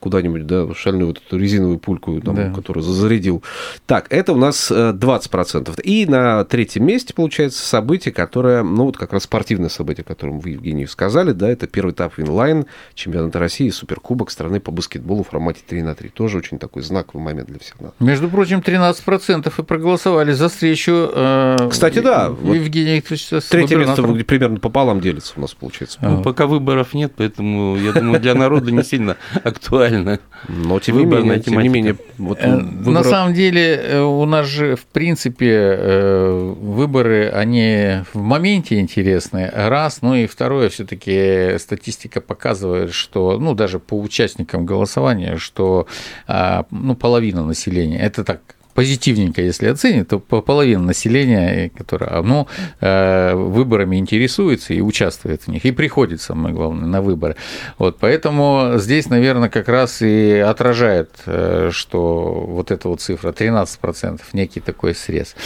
куда-нибудь, 0.00 0.46
да, 0.46 0.74
шальную 0.74 1.08
вот 1.08 1.20
эту 1.24 1.38
резиновую 1.38 1.78
пульку, 1.78 2.20
там, 2.20 2.34
да. 2.34 2.52
которую 2.52 2.82
зарядил. 2.82 3.42
Так, 3.86 4.06
это 4.10 4.32
у 4.32 4.36
нас 4.36 4.70
20%. 4.70 5.70
Э, 5.76 5.82
И 5.82 6.06
на 6.06 6.44
третьем 6.44 6.86
месте, 6.86 7.14
получается, 7.14 7.64
событие, 7.64 8.12
которое, 8.12 8.62
ну, 8.62 8.84
вот 8.84 8.96
как 8.96 9.12
раз 9.12 9.24
спортивное 9.24 9.68
событие, 9.68 10.02
о 10.02 10.08
котором 10.08 10.40
вы, 10.40 10.50
Евгений, 10.50 10.86
сказали, 10.86 11.32
да, 11.32 11.48
это 11.50 11.66
первый 11.66 11.92
этап 11.92 12.16
Winline, 12.16 12.66
чемпионата 12.94 13.38
России, 13.38 13.70
суперкубок 13.70 14.30
страны 14.30 14.60
по 14.60 14.72
баскетболу 14.72 15.22
в 15.22 15.28
формате 15.28 15.60
3 15.66 15.82
на 15.82 15.94
3. 15.94 16.08
Тоже 16.08 16.38
очень 16.38 16.58
такой 16.58 16.82
знаковый 16.82 17.24
момент 17.24 17.48
для 17.48 17.58
всех 17.58 17.80
нас. 17.80 17.92
Между 18.00 18.28
прочим, 18.28 18.60
13% 18.60 19.52
и 19.58 19.62
проголосовали 19.62 20.32
за 20.32 20.48
встречу. 20.48 21.10
Э, 21.14 21.68
Кстати, 21.70 22.00
да. 22.00 22.34
Евгений 22.42 22.96
Викторович 22.96 23.28
Третье 23.48 23.76
место 23.76 24.02
примерно 24.24 24.58
пополам 24.58 25.00
делится 25.00 25.34
у 25.36 25.40
нас, 25.40 25.54
получается. 25.54 25.98
Ну, 26.02 26.22
пока 26.22 26.46
выборов 26.46 26.94
нет, 26.94 27.12
поэтому, 27.16 27.76
я 27.76 27.92
думаю, 27.92 28.20
для 28.20 28.34
народа 28.34 28.70
не 28.70 28.82
сильно 28.82 29.16
актуально 29.44 29.89
актуальна. 29.90 30.20
Но 30.48 30.80
тем 30.80 30.98
не 30.98 31.04
менее, 31.04 31.40
тем 31.40 31.60
не 31.60 31.68
менее 31.68 31.96
вот 32.18 32.38
э, 32.40 32.56
выбор... 32.56 32.92
На 32.92 33.04
самом 33.04 33.34
деле 33.34 33.76
э, 33.76 34.00
у 34.00 34.24
нас 34.24 34.46
же, 34.46 34.76
в 34.76 34.86
принципе, 34.86 35.50
э, 35.50 36.54
выборы, 36.60 37.28
они 37.28 38.02
в 38.12 38.18
моменте 38.20 38.80
интересны, 38.80 39.50
раз, 39.52 40.02
ну 40.02 40.14
и 40.14 40.26
второе, 40.26 40.68
все 40.68 40.84
таки 40.84 41.58
статистика 41.58 42.20
показывает, 42.20 42.92
что, 42.92 43.38
ну, 43.38 43.54
даже 43.54 43.78
по 43.78 43.98
участникам 44.00 44.64
голосования, 44.64 45.36
что 45.36 45.86
а, 46.26 46.64
ну, 46.70 46.94
половина 46.94 47.44
населения, 47.44 47.98
это 47.98 48.24
так 48.24 48.40
позитивненько, 48.80 49.42
если 49.42 49.66
оценить, 49.66 50.08
то 50.08 50.18
половина 50.18 50.82
населения, 50.82 51.70
которое 51.76 52.22
ну, 52.22 52.48
э, 52.80 53.34
выборами 53.34 53.96
интересуется 53.96 54.72
и 54.72 54.80
участвует 54.80 55.42
в 55.42 55.48
них, 55.48 55.66
и 55.66 55.70
приходит, 55.70 56.22
самое 56.22 56.54
главное, 56.54 56.86
на 56.86 57.02
выборы. 57.02 57.36
Вот, 57.76 57.98
поэтому 58.00 58.72
здесь, 58.76 59.10
наверное, 59.10 59.50
как 59.50 59.68
раз 59.68 60.00
и 60.00 60.38
отражает, 60.38 61.10
э, 61.26 61.68
что 61.74 62.46
вот 62.48 62.70
эта 62.70 62.88
вот 62.88 63.02
цифра 63.02 63.32
13%, 63.32 64.22
некий 64.32 64.60
такой 64.60 64.94
срез. 64.94 65.36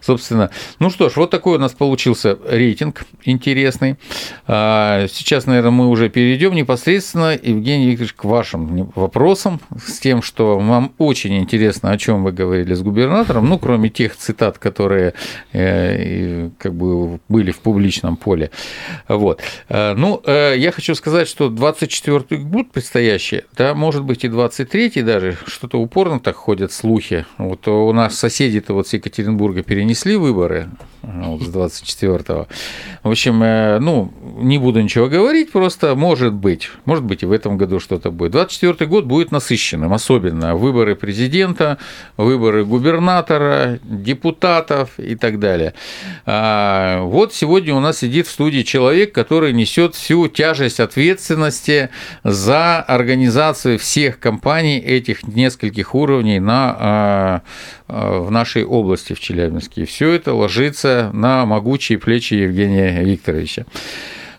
Собственно, 0.00 0.48
ну 0.78 0.88
что 0.88 1.10
ж, 1.10 1.16
вот 1.16 1.28
такой 1.28 1.56
у 1.56 1.60
нас 1.60 1.72
получился 1.72 2.38
рейтинг 2.48 3.04
интересный. 3.24 3.96
А, 4.46 5.08
сейчас, 5.12 5.44
наверное, 5.44 5.72
мы 5.72 5.88
уже 5.88 6.08
перейдем 6.08 6.54
непосредственно, 6.54 7.32
Евгений 7.34 7.90
Викторович, 7.90 8.14
к 8.14 8.24
вашим 8.24 8.90
вопросам, 8.94 9.60
с 9.76 9.98
тем, 9.98 10.22
что 10.22 10.58
вам 10.58 10.94
очень 10.96 11.36
интересно, 11.36 11.90
о 11.90 11.98
чем 11.98 12.24
вы 12.24 12.32
говорили 12.32 12.77
с 12.78 12.82
губернатором, 12.82 13.48
ну, 13.48 13.58
кроме 13.58 13.90
тех 13.90 14.16
цитат, 14.16 14.58
которые 14.58 15.14
э, 15.52 16.50
как 16.58 16.74
бы 16.74 17.20
были 17.28 17.50
в 17.50 17.58
публичном 17.58 18.16
поле. 18.16 18.50
Вот. 19.08 19.42
Э, 19.68 19.94
ну, 19.94 20.22
э, 20.24 20.54
я 20.56 20.72
хочу 20.72 20.94
сказать, 20.94 21.28
что 21.28 21.48
24-й 21.48 22.38
год 22.38 22.70
предстоящий, 22.72 23.42
да, 23.56 23.74
может 23.74 24.04
быть, 24.04 24.24
и 24.24 24.28
23-й 24.28 25.02
даже, 25.02 25.36
что-то 25.46 25.78
упорно 25.78 26.20
так 26.20 26.36
ходят 26.36 26.72
слухи. 26.72 27.26
Вот 27.36 27.68
у 27.68 27.92
нас 27.92 28.18
соседи-то 28.18 28.72
вот 28.72 28.88
с 28.88 28.92
Екатеринбурга 28.94 29.62
перенесли 29.62 30.16
выборы 30.16 30.68
вот, 31.02 31.42
с 31.42 31.48
24-го. 31.48 32.48
В 33.02 33.10
общем, 33.10 33.38
ну, 33.84 34.12
не 34.38 34.58
буду 34.58 34.80
ничего 34.80 35.08
говорить, 35.08 35.52
просто 35.52 35.94
может 35.94 36.34
быть, 36.34 36.70
может 36.84 37.04
быть, 37.04 37.22
и 37.22 37.26
в 37.26 37.32
этом 37.32 37.56
году 37.56 37.80
что-то 37.80 38.10
будет. 38.10 38.34
24-й 38.34 38.86
год 38.86 39.04
будет 39.04 39.32
насыщенным, 39.32 39.92
особенно 39.92 40.56
выборы 40.56 40.96
президента, 40.96 41.78
выборы 42.16 42.64
губернатора, 42.64 43.78
депутатов 43.82 44.98
и 44.98 45.14
так 45.14 45.38
далее. 45.38 45.74
А, 46.26 47.02
вот 47.02 47.34
сегодня 47.34 47.74
у 47.74 47.80
нас 47.80 47.98
сидит 47.98 48.26
в 48.26 48.30
студии 48.30 48.62
человек, 48.62 49.12
который 49.12 49.52
несет 49.52 49.94
всю 49.94 50.28
тяжесть 50.28 50.80
ответственности 50.80 51.90
за 52.24 52.80
организацию 52.80 53.78
всех 53.78 54.18
компаний 54.18 54.78
этих 54.78 55.26
нескольких 55.26 55.94
уровней 55.94 56.40
на, 56.40 56.76
а, 56.78 57.42
а, 57.88 58.20
в 58.20 58.30
нашей 58.30 58.64
области 58.64 59.12
в 59.12 59.20
Челябинске. 59.20 59.84
Все 59.84 60.12
это 60.12 60.34
ложится 60.34 60.87
на 61.12 61.46
могучие 61.46 61.98
плечи 61.98 62.34
Евгения 62.34 63.02
Викторовича. 63.02 63.66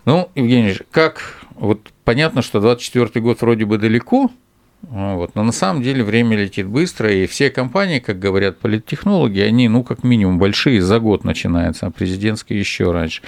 Ну, 0.04 0.30
Евгений, 0.34 0.76
как 0.90 1.36
вот 1.54 1.80
понятно, 2.04 2.42
что 2.42 2.60
24 2.60 3.20
год 3.22 3.40
вроде 3.40 3.64
бы 3.64 3.78
далеко, 3.78 4.30
вот. 4.82 5.34
Но 5.34 5.42
на 5.42 5.52
самом 5.52 5.82
деле 5.82 6.02
время 6.02 6.36
летит 6.36 6.66
быстро, 6.66 7.12
и 7.12 7.26
все 7.26 7.50
компании, 7.50 7.98
как 7.98 8.18
говорят 8.18 8.58
политтехнологи, 8.58 9.40
они, 9.40 9.68
ну, 9.68 9.84
как 9.84 10.04
минимум, 10.04 10.38
большие, 10.38 10.80
за 10.80 10.98
год 10.98 11.22
начинаются, 11.22 11.86
а 11.86 11.90
президентские 11.90 12.58
еще 12.58 12.90
раньше. 12.90 13.22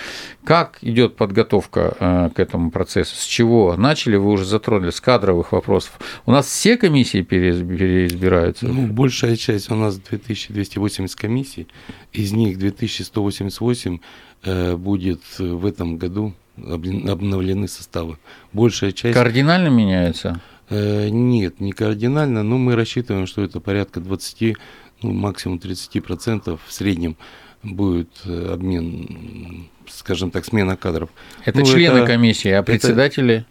Как 0.45 0.79
идет 0.81 1.17
подготовка 1.17 1.95
э, 2.01 2.31
к 2.35 2.41
этому 2.41 2.71
процессу? 2.71 3.17
С 3.17 3.25
чего? 3.25 3.77
Начали, 3.77 4.17
вы 4.17 4.31
уже 4.31 4.45
затронули, 4.47 4.91
с 4.91 5.01
кадровых 5.01 5.53
вопросов. 5.53 5.99
У 6.25 6.33
нас 6.33 6.47
все 6.47 6.77
комиссии 6.79 7.23
переизбираются? 7.23 8.67
Ну, 8.67 8.87
большая 8.87 9.37
часть, 9.37 9.71
у 9.71 9.75
нас 9.75 9.99
2280 9.99 11.15
комиссий, 11.15 11.69
из 12.13 12.33
них 12.33 12.59
2188 12.59 13.99
э, 14.45 14.77
будет 14.77 15.21
в 15.39 15.67
этом 15.67 15.99
году 15.99 16.35
обновлены 16.57 17.69
составы. 17.69 18.19
Большая 18.53 18.93
часть... 18.93 19.15
Кардинально 19.15 19.69
меняется? 19.69 20.41
Э, 20.71 21.09
нет, 21.09 21.61
не 21.61 21.73
кардинально, 21.73 22.43
но 22.43 22.59
мы 22.59 22.77
рассчитываем, 22.77 23.27
что 23.27 23.43
это 23.43 23.61
порядка 23.61 24.01
20, 24.01 24.57
ну, 25.03 25.13
максимум 25.13 25.59
30% 25.59 26.59
в 26.65 26.73
среднем 26.73 27.17
будет 27.63 28.11
э, 28.25 28.53
обмен, 28.53 29.69
скажем 29.89 30.31
так, 30.31 30.45
смена 30.45 30.77
кадров. 30.77 31.11
Это 31.45 31.61
ну, 31.61 31.67
члены 31.67 31.99
это, 31.99 32.07
комиссии, 32.07 32.51
а 32.51 32.63
председатели? 32.63 33.47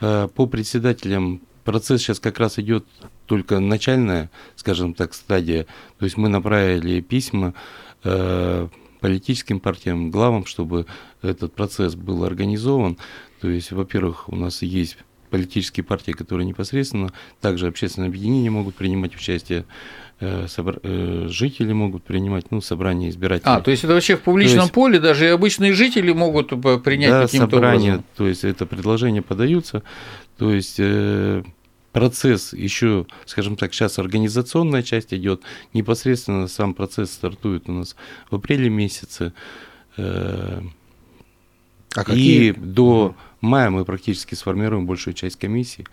Это, 0.00 0.28
по 0.34 0.46
председателям 0.46 1.40
процесс 1.64 2.02
сейчас 2.02 2.20
как 2.20 2.38
раз 2.38 2.58
идет 2.58 2.84
только 3.26 3.58
начальная, 3.58 4.30
скажем 4.56 4.94
так, 4.94 5.14
стадия. 5.14 5.66
То 5.98 6.04
есть 6.04 6.16
мы 6.16 6.28
направили 6.28 7.00
письма 7.00 7.54
э, 8.04 8.68
политическим 9.00 9.60
партиям, 9.60 10.10
главам, 10.10 10.46
чтобы 10.46 10.86
этот 11.22 11.54
процесс 11.54 11.94
был 11.94 12.24
организован. 12.24 12.98
То 13.40 13.48
есть, 13.48 13.72
во-первых, 13.72 14.28
у 14.28 14.36
нас 14.36 14.62
есть 14.62 14.98
политические 15.34 15.82
партии, 15.82 16.12
которые 16.12 16.46
непосредственно, 16.46 17.12
также 17.40 17.66
общественные 17.66 18.06
объединения 18.06 18.50
могут 18.50 18.76
принимать 18.76 19.16
участие, 19.16 19.64
э, 20.20 20.46
собр... 20.46 20.78
Э, 20.84 21.26
жители 21.28 21.72
могут 21.72 22.04
принимать, 22.04 22.52
ну, 22.52 22.60
собрание 22.60 23.10
избирателей. 23.10 23.50
А, 23.50 23.60
то 23.60 23.72
есть 23.72 23.82
это 23.82 23.94
вообще 23.94 24.14
в 24.16 24.20
публичном 24.20 24.60
есть, 24.60 24.72
поле 24.72 25.00
даже 25.00 25.24
и 25.24 25.28
обычные 25.30 25.72
жители 25.72 26.12
могут 26.12 26.52
э, 26.52 26.78
принять 26.78 27.10
да, 27.10 27.22
каким-то 27.22 27.50
собрание, 27.50 27.94
образом? 27.94 28.06
то 28.16 28.28
есть 28.28 28.44
это 28.44 28.64
предложения 28.64 29.22
подаются, 29.22 29.82
то 30.38 30.52
есть 30.52 30.80
процесс 31.90 32.52
еще, 32.52 33.06
скажем 33.26 33.56
так, 33.56 33.74
сейчас 33.74 33.98
организационная 33.98 34.84
часть 34.84 35.12
идет, 35.12 35.42
непосредственно 35.72 36.46
сам 36.46 36.74
процесс 36.74 37.10
стартует 37.10 37.68
у 37.68 37.72
нас 37.72 37.96
в 38.30 38.36
апреле 38.36 38.70
месяце. 38.70 39.32
А 39.96 40.60
какие? 42.04 42.50
И 42.50 42.52
до 42.52 43.16
мая 43.44 43.70
мы 43.70 43.84
практически 43.84 44.34
сформируем 44.34 44.86
большую 44.86 45.14
часть 45.14 45.36
комиссии. 45.38 45.86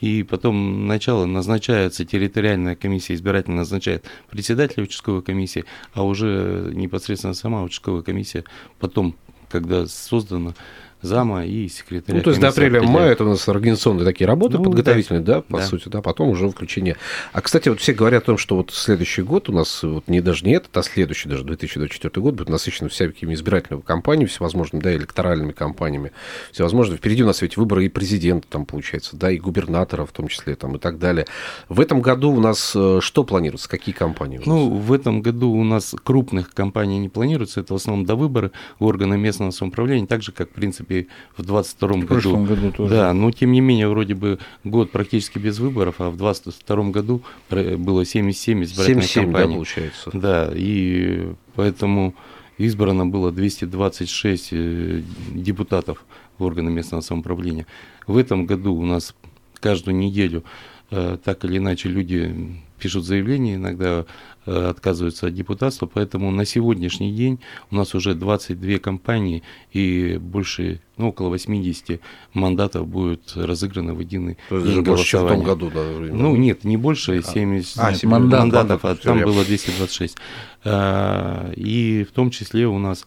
И 0.00 0.24
потом 0.24 0.88
начало 0.88 1.26
назначается 1.26 2.04
территориальная 2.04 2.74
комиссия, 2.74 3.14
избирательно 3.14 3.58
назначает 3.58 4.04
председателя 4.28 4.82
участковой 4.82 5.22
комиссии, 5.22 5.64
а 5.92 6.02
уже 6.02 6.72
непосредственно 6.74 7.34
сама 7.34 7.62
участковая 7.62 8.02
комиссия 8.02 8.42
потом, 8.80 9.14
когда 9.48 9.86
создана, 9.86 10.54
зама 11.02 11.44
и 11.44 11.68
секретаря. 11.68 12.18
Ну, 12.18 12.24
то 12.24 12.30
есть 12.30 12.40
до 12.40 12.48
апреля-мая 12.48 13.12
это 13.12 13.24
у 13.24 13.28
нас 13.28 13.46
организационные 13.48 14.04
такие 14.04 14.26
работы 14.26 14.58
ну, 14.58 14.64
подготовительные, 14.64 15.22
да, 15.22 15.36
да 15.36 15.42
по 15.42 15.58
да. 15.58 15.66
сути, 15.66 15.88
да, 15.88 16.00
потом 16.00 16.28
уже 16.28 16.48
включение. 16.48 16.96
А, 17.32 17.40
кстати, 17.40 17.68
вот 17.68 17.80
все 17.80 17.92
говорят 17.92 18.22
о 18.22 18.26
том, 18.26 18.38
что 18.38 18.56
вот 18.56 18.70
следующий 18.72 19.22
год 19.22 19.48
у 19.48 19.52
нас, 19.52 19.82
вот 19.82 20.06
не 20.06 20.20
даже 20.20 20.44
не 20.44 20.52
этот, 20.52 20.76
а 20.76 20.82
следующий, 20.82 21.28
даже 21.28 21.44
2024 21.44 22.22
год 22.22 22.34
будет 22.34 22.48
насыщен 22.48 22.88
всякими 22.88 23.34
избирательными 23.34 23.82
кампаниями, 23.82 24.28
всевозможными, 24.28 24.82
да, 24.82 24.94
электоральными 24.94 25.52
кампаниями, 25.52 26.12
всевозможными. 26.52 26.98
Впереди 26.98 27.24
у 27.24 27.26
нас 27.26 27.42
ведь 27.42 27.56
выборы 27.56 27.84
и 27.84 27.88
президента 27.88 28.46
там, 28.48 28.64
получается, 28.64 29.16
да, 29.16 29.30
и 29.30 29.38
губернатора 29.38 30.06
в 30.06 30.12
том 30.12 30.28
числе, 30.28 30.54
там, 30.54 30.76
и 30.76 30.78
так 30.78 30.98
далее. 30.98 31.26
В 31.68 31.80
этом 31.80 32.00
году 32.00 32.30
у 32.30 32.40
нас 32.40 32.72
э, 32.76 33.00
что 33.00 33.24
планируется, 33.24 33.68
какие 33.68 33.94
кампании? 33.94 34.40
Ну, 34.44 34.70
в 34.70 34.92
этом 34.92 35.20
году 35.20 35.50
у 35.50 35.64
нас 35.64 35.94
крупных 36.02 36.54
кампаний 36.54 36.98
не 36.98 37.08
планируется, 37.08 37.60
это 37.60 37.74
в 37.74 37.76
основном 37.76 38.06
до 38.06 38.14
выборы 38.14 38.52
органы 38.78 39.18
местного 39.18 39.50
самоуправления, 39.50 40.06
так 40.06 40.22
же, 40.22 40.32
как, 40.32 40.50
в 40.50 40.52
принципе, 40.52 40.91
принципе, 40.92 41.06
в 41.36 41.42
22 41.42 41.88
году. 41.88 42.02
В 42.02 42.06
прошлом 42.06 42.44
году 42.44 42.72
тоже. 42.72 42.94
Да, 42.94 43.12
но 43.12 43.30
тем 43.30 43.52
не 43.52 43.60
менее, 43.60 43.88
вроде 43.88 44.14
бы 44.14 44.38
год 44.64 44.90
практически 44.90 45.38
без 45.38 45.58
выборов, 45.58 45.96
а 45.98 46.10
в 46.10 46.16
22 46.16 46.90
году 46.90 47.22
было 47.50 48.04
77 48.04 48.64
избирательных 48.64 49.04
77, 49.04 49.24
кампаний. 49.24 49.48
да, 49.48 49.54
получается. 49.54 50.10
Да, 50.12 50.50
и 50.54 51.32
поэтому 51.54 52.14
избрано 52.58 53.06
было 53.06 53.32
226 53.32 54.48
э, 54.52 55.02
депутатов 55.34 56.04
в 56.38 56.44
органы 56.44 56.70
местного 56.70 57.00
самоуправления. 57.00 57.66
В 58.06 58.16
этом 58.16 58.46
году 58.46 58.74
у 58.74 58.84
нас 58.84 59.14
каждую 59.60 59.96
неделю 59.96 60.44
э, 60.90 61.16
так 61.22 61.44
или 61.44 61.58
иначе 61.58 61.88
люди 61.88 62.34
пишут 62.78 63.04
заявления, 63.04 63.54
иногда 63.54 64.04
отказываются 64.44 65.26
от 65.26 65.34
депутатства, 65.34 65.86
поэтому 65.86 66.30
на 66.30 66.44
сегодняшний 66.44 67.12
день 67.12 67.40
у 67.70 67.76
нас 67.76 67.94
уже 67.94 68.14
22 68.14 68.78
компании 68.78 69.42
и 69.72 70.18
больше, 70.20 70.80
ну, 70.96 71.08
около 71.08 71.28
80 71.28 72.00
мандатов 72.34 72.86
будет 72.86 73.32
разыграно 73.34 73.94
в 73.94 74.00
единый 74.00 74.38
То 74.48 74.58
есть 74.58 74.68
день 74.68 74.82
больше, 74.82 75.04
чем 75.04 75.24
в 75.24 75.28
том 75.28 75.42
году, 75.42 75.70
да? 75.72 75.82
Ну, 75.82 76.36
нет, 76.36 76.64
не 76.64 76.76
больше, 76.76 77.22
70 77.22 77.78
а, 77.78 77.92
нет, 77.92 78.02
мандат, 78.04 78.40
мандатов, 78.40 78.84
а 78.84 78.94
там 78.96 79.20
было 79.20 79.44
226. 79.44 80.16
А, 80.64 81.52
и 81.54 82.06
в 82.08 82.12
том 82.12 82.30
числе 82.30 82.66
у 82.66 82.78
нас 82.78 83.06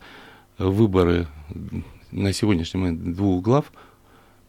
выборы 0.58 1.28
на 2.12 2.32
сегодняшний 2.34 2.80
момент 2.80 3.16
двух 3.16 3.44
глав– 3.44 3.72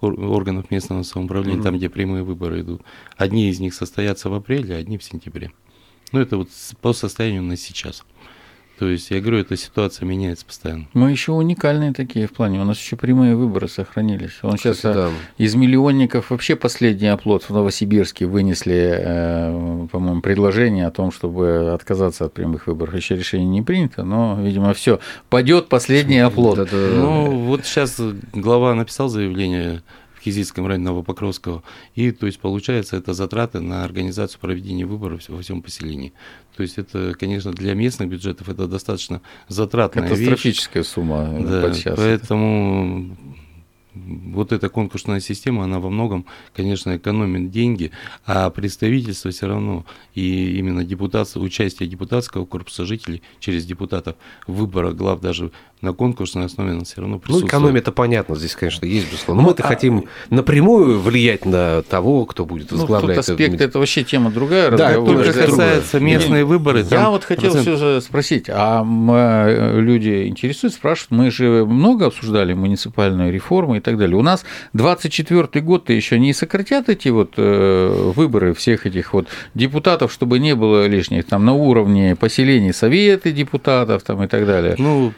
органов 0.00 0.70
местного 0.70 1.02
самоуправления, 1.02 1.60
mm-hmm. 1.60 1.64
там, 1.64 1.76
где 1.76 1.88
прямые 1.88 2.22
выборы 2.22 2.60
идут. 2.60 2.82
Одни 3.16 3.48
из 3.48 3.60
них 3.60 3.74
состоятся 3.74 4.28
в 4.28 4.34
апреле, 4.34 4.76
одни 4.76 4.98
в 4.98 5.04
сентябре. 5.04 5.50
Ну, 6.12 6.20
это 6.20 6.36
вот 6.36 6.48
по 6.80 6.92
состоянию 6.92 7.42
на 7.42 7.56
сейчас. 7.56 8.04
То 8.78 8.88
есть, 8.88 9.10
я 9.10 9.20
говорю, 9.20 9.38
эта 9.38 9.56
ситуация 9.56 10.04
меняется 10.04 10.44
постоянно. 10.44 10.86
Мы 10.92 11.10
еще 11.10 11.32
уникальные 11.32 11.94
такие 11.94 12.26
в 12.26 12.32
плане. 12.32 12.60
У 12.60 12.64
нас 12.64 12.78
еще 12.78 12.96
прямые 12.96 13.34
выборы 13.34 13.68
сохранились. 13.68 14.32
Он 14.42 14.56
Кстати, 14.56 14.76
сейчас 14.76 14.94
да. 14.94 15.10
из 15.38 15.54
миллионников 15.54 16.30
вообще 16.30 16.56
последний 16.56 17.08
оплот 17.08 17.44
в 17.44 17.50
Новосибирске 17.50 18.26
вынесли, 18.26 18.98
э, 18.98 19.86
по-моему, 19.90 20.20
предложение 20.20 20.86
о 20.86 20.90
том, 20.90 21.10
чтобы 21.10 21.72
отказаться 21.72 22.26
от 22.26 22.34
прямых 22.34 22.66
выборов. 22.66 22.94
Еще 22.94 23.16
решение 23.16 23.48
не 23.48 23.62
принято, 23.62 24.02
но, 24.02 24.38
видимо, 24.42 24.74
все. 24.74 25.00
Падет 25.30 25.68
последний 25.68 26.18
оплот. 26.18 26.68
Ну, 26.70 27.30
вот 27.46 27.64
сейчас 27.64 27.98
глава 28.34 28.74
написал 28.74 29.08
заявление 29.08 29.82
Кизицком 30.26 30.66
районе 30.66 30.86
Новопокровского. 30.86 31.62
И, 31.94 32.10
то 32.10 32.26
есть, 32.26 32.40
получается, 32.40 32.96
это 32.96 33.14
затраты 33.14 33.60
на 33.60 33.84
организацию 33.84 34.40
проведения 34.40 34.84
выборов 34.84 35.22
во 35.28 35.40
всем 35.40 35.62
поселении. 35.62 36.12
То 36.56 36.64
есть, 36.64 36.78
это, 36.78 37.14
конечно, 37.14 37.52
для 37.52 37.74
местных 37.74 38.08
бюджетов 38.08 38.48
это 38.48 38.66
достаточно 38.66 39.22
затратная 39.46 40.08
Катастрофическая 40.08 40.82
вещь. 40.82 40.90
сумма 40.90 41.32
да, 41.46 41.72
Поэтому 41.94 43.16
вот 43.96 44.52
эта 44.52 44.68
конкурсная 44.68 45.20
система, 45.20 45.64
она 45.64 45.80
во 45.80 45.90
многом, 45.90 46.26
конечно, 46.54 46.96
экономит 46.96 47.50
деньги, 47.50 47.90
а 48.24 48.50
представительство 48.50 49.30
все 49.30 49.46
равно 49.46 49.84
и 50.14 50.58
именно 50.58 50.84
депутация, 50.84 51.42
участие 51.42 51.88
депутатского 51.88 52.44
корпуса 52.44 52.84
жителей 52.84 53.22
через 53.40 53.64
депутатов 53.64 54.16
в 54.46 54.54
выборах 54.54 54.94
глав 54.94 55.20
даже 55.20 55.50
на 55.82 55.92
конкурсной 55.92 56.46
основе 56.46 56.72
она 56.72 56.84
все 56.84 57.00
равно 57.00 57.16
ну, 57.16 57.20
присутствует. 57.20 57.52
Ну, 57.52 57.58
экономия 57.58 57.80
это 57.80 57.92
понятно, 57.92 58.34
здесь, 58.34 58.54
конечно, 58.54 58.86
есть, 58.86 59.10
безусловно. 59.10 59.42
Но 59.42 59.48
ну, 59.48 59.52
мы-то 59.52 59.62
а... 59.62 59.66
хотим 59.68 60.06
напрямую 60.30 61.00
влиять 61.00 61.44
на 61.44 61.82
того, 61.82 62.24
кто 62.24 62.46
будет 62.46 62.72
возглавлять. 62.72 63.16
Ну, 63.16 63.22
тот 63.22 63.30
аспект, 63.30 63.60
это 63.60 63.78
вообще 63.78 64.02
тема 64.02 64.30
другая. 64.30 64.70
Да, 64.70 64.94
только 64.94 65.32
касается 65.32 66.00
местные 66.00 66.44
выборы. 66.44 66.84
Я 66.90 67.10
вот 67.10 67.24
хотел 67.24 67.52
процент... 67.52 67.76
все 67.76 68.00
спросить, 68.00 68.46
а 68.48 68.84
э, 68.84 69.80
люди 69.80 70.26
интересуют, 70.26 70.74
спрашивают, 70.74 71.10
мы 71.10 71.30
же 71.30 71.66
много 71.66 72.06
обсуждали 72.06 72.54
муниципальную 72.54 73.32
реформу 73.32 73.76
и 73.76 73.80
так 73.86 73.96
далее. 73.98 74.16
У 74.16 74.22
нас 74.22 74.44
24 74.72 75.64
год-то 75.64 75.92
еще 75.92 76.18
не 76.18 76.32
сократят 76.32 76.88
эти 76.88 77.08
вот 77.08 77.34
э, 77.36 78.12
выборы 78.16 78.52
всех 78.52 78.84
этих 78.84 79.14
вот 79.14 79.28
депутатов, 79.54 80.12
чтобы 80.12 80.40
не 80.40 80.56
было 80.56 80.86
лишних 80.86 81.24
там 81.24 81.44
на 81.44 81.52
уровне 81.52 82.16
поселений 82.16 82.72
советы 82.72 83.30
депутатов 83.30 84.02
там 84.02 84.24
и 84.24 84.26
так 84.26 84.44
далее. 84.44 84.74
Ну, 84.78 85.12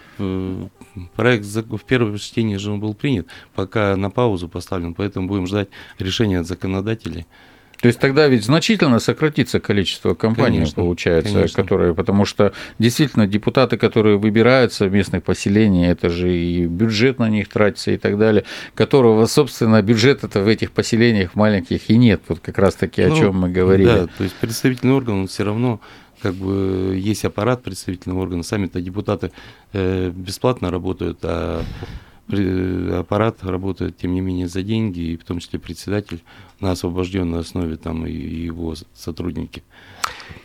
проект 1.16 1.46
в 1.46 1.84
первом 1.86 2.18
чтении 2.18 2.58
же 2.58 2.70
он 2.70 2.80
был 2.80 2.92
принят, 2.92 3.26
пока 3.54 3.96
на 3.96 4.10
паузу 4.10 4.48
поставлен, 4.48 4.92
поэтому 4.92 5.28
будем 5.28 5.46
ждать 5.46 5.68
решения 5.98 6.40
от 6.40 6.46
законодателей. 6.46 7.26
То 7.80 7.86
есть 7.86 8.00
тогда 8.00 8.26
ведь 8.26 8.44
значительно 8.44 8.98
сократится 8.98 9.60
количество 9.60 10.14
компаний, 10.14 10.58
конечно, 10.58 10.82
получается, 10.82 11.32
конечно. 11.32 11.62
которые, 11.62 11.94
потому 11.94 12.24
что 12.24 12.52
действительно 12.80 13.28
депутаты, 13.28 13.76
которые 13.76 14.18
выбираются 14.18 14.86
в 14.86 14.92
местных 14.92 15.22
поселений, 15.22 15.86
это 15.86 16.10
же 16.10 16.34
и 16.36 16.66
бюджет 16.66 17.20
на 17.20 17.28
них 17.28 17.48
тратится 17.48 17.92
и 17.92 17.96
так 17.96 18.18
далее, 18.18 18.44
которого, 18.74 19.26
собственно, 19.26 19.80
бюджета-то 19.80 20.40
в 20.40 20.48
этих 20.48 20.72
поселениях 20.72 21.36
маленьких 21.36 21.88
и 21.88 21.96
нет, 21.96 22.20
вот 22.26 22.40
как 22.40 22.58
раз-таки 22.58 23.02
о 23.02 23.10
ну, 23.10 23.16
чем 23.16 23.36
мы 23.36 23.48
говорили. 23.48 23.86
Да, 23.86 24.06
то 24.08 24.24
есть 24.24 24.34
представительный 24.34 24.94
орган, 24.94 25.20
он 25.20 25.26
все 25.28 25.44
равно 25.44 25.80
как 26.20 26.34
бы 26.34 26.98
есть 27.00 27.24
аппарат 27.24 27.62
представительного 27.62 28.22
органа, 28.22 28.42
сами-то 28.42 28.80
депутаты 28.80 29.30
э, 29.72 30.10
бесплатно 30.10 30.72
работают, 30.72 31.18
а 31.22 31.62
аппарат 32.30 33.42
работает, 33.42 33.96
тем 33.96 34.14
не 34.14 34.20
менее, 34.20 34.48
за 34.48 34.62
деньги, 34.62 35.00
и 35.00 35.16
в 35.16 35.24
том 35.24 35.38
числе 35.38 35.58
председатель 35.58 36.22
на 36.60 36.72
освобожденной 36.72 37.40
основе 37.40 37.76
там 37.76 38.06
и 38.06 38.12
его 38.12 38.74
сотрудники. 38.94 39.62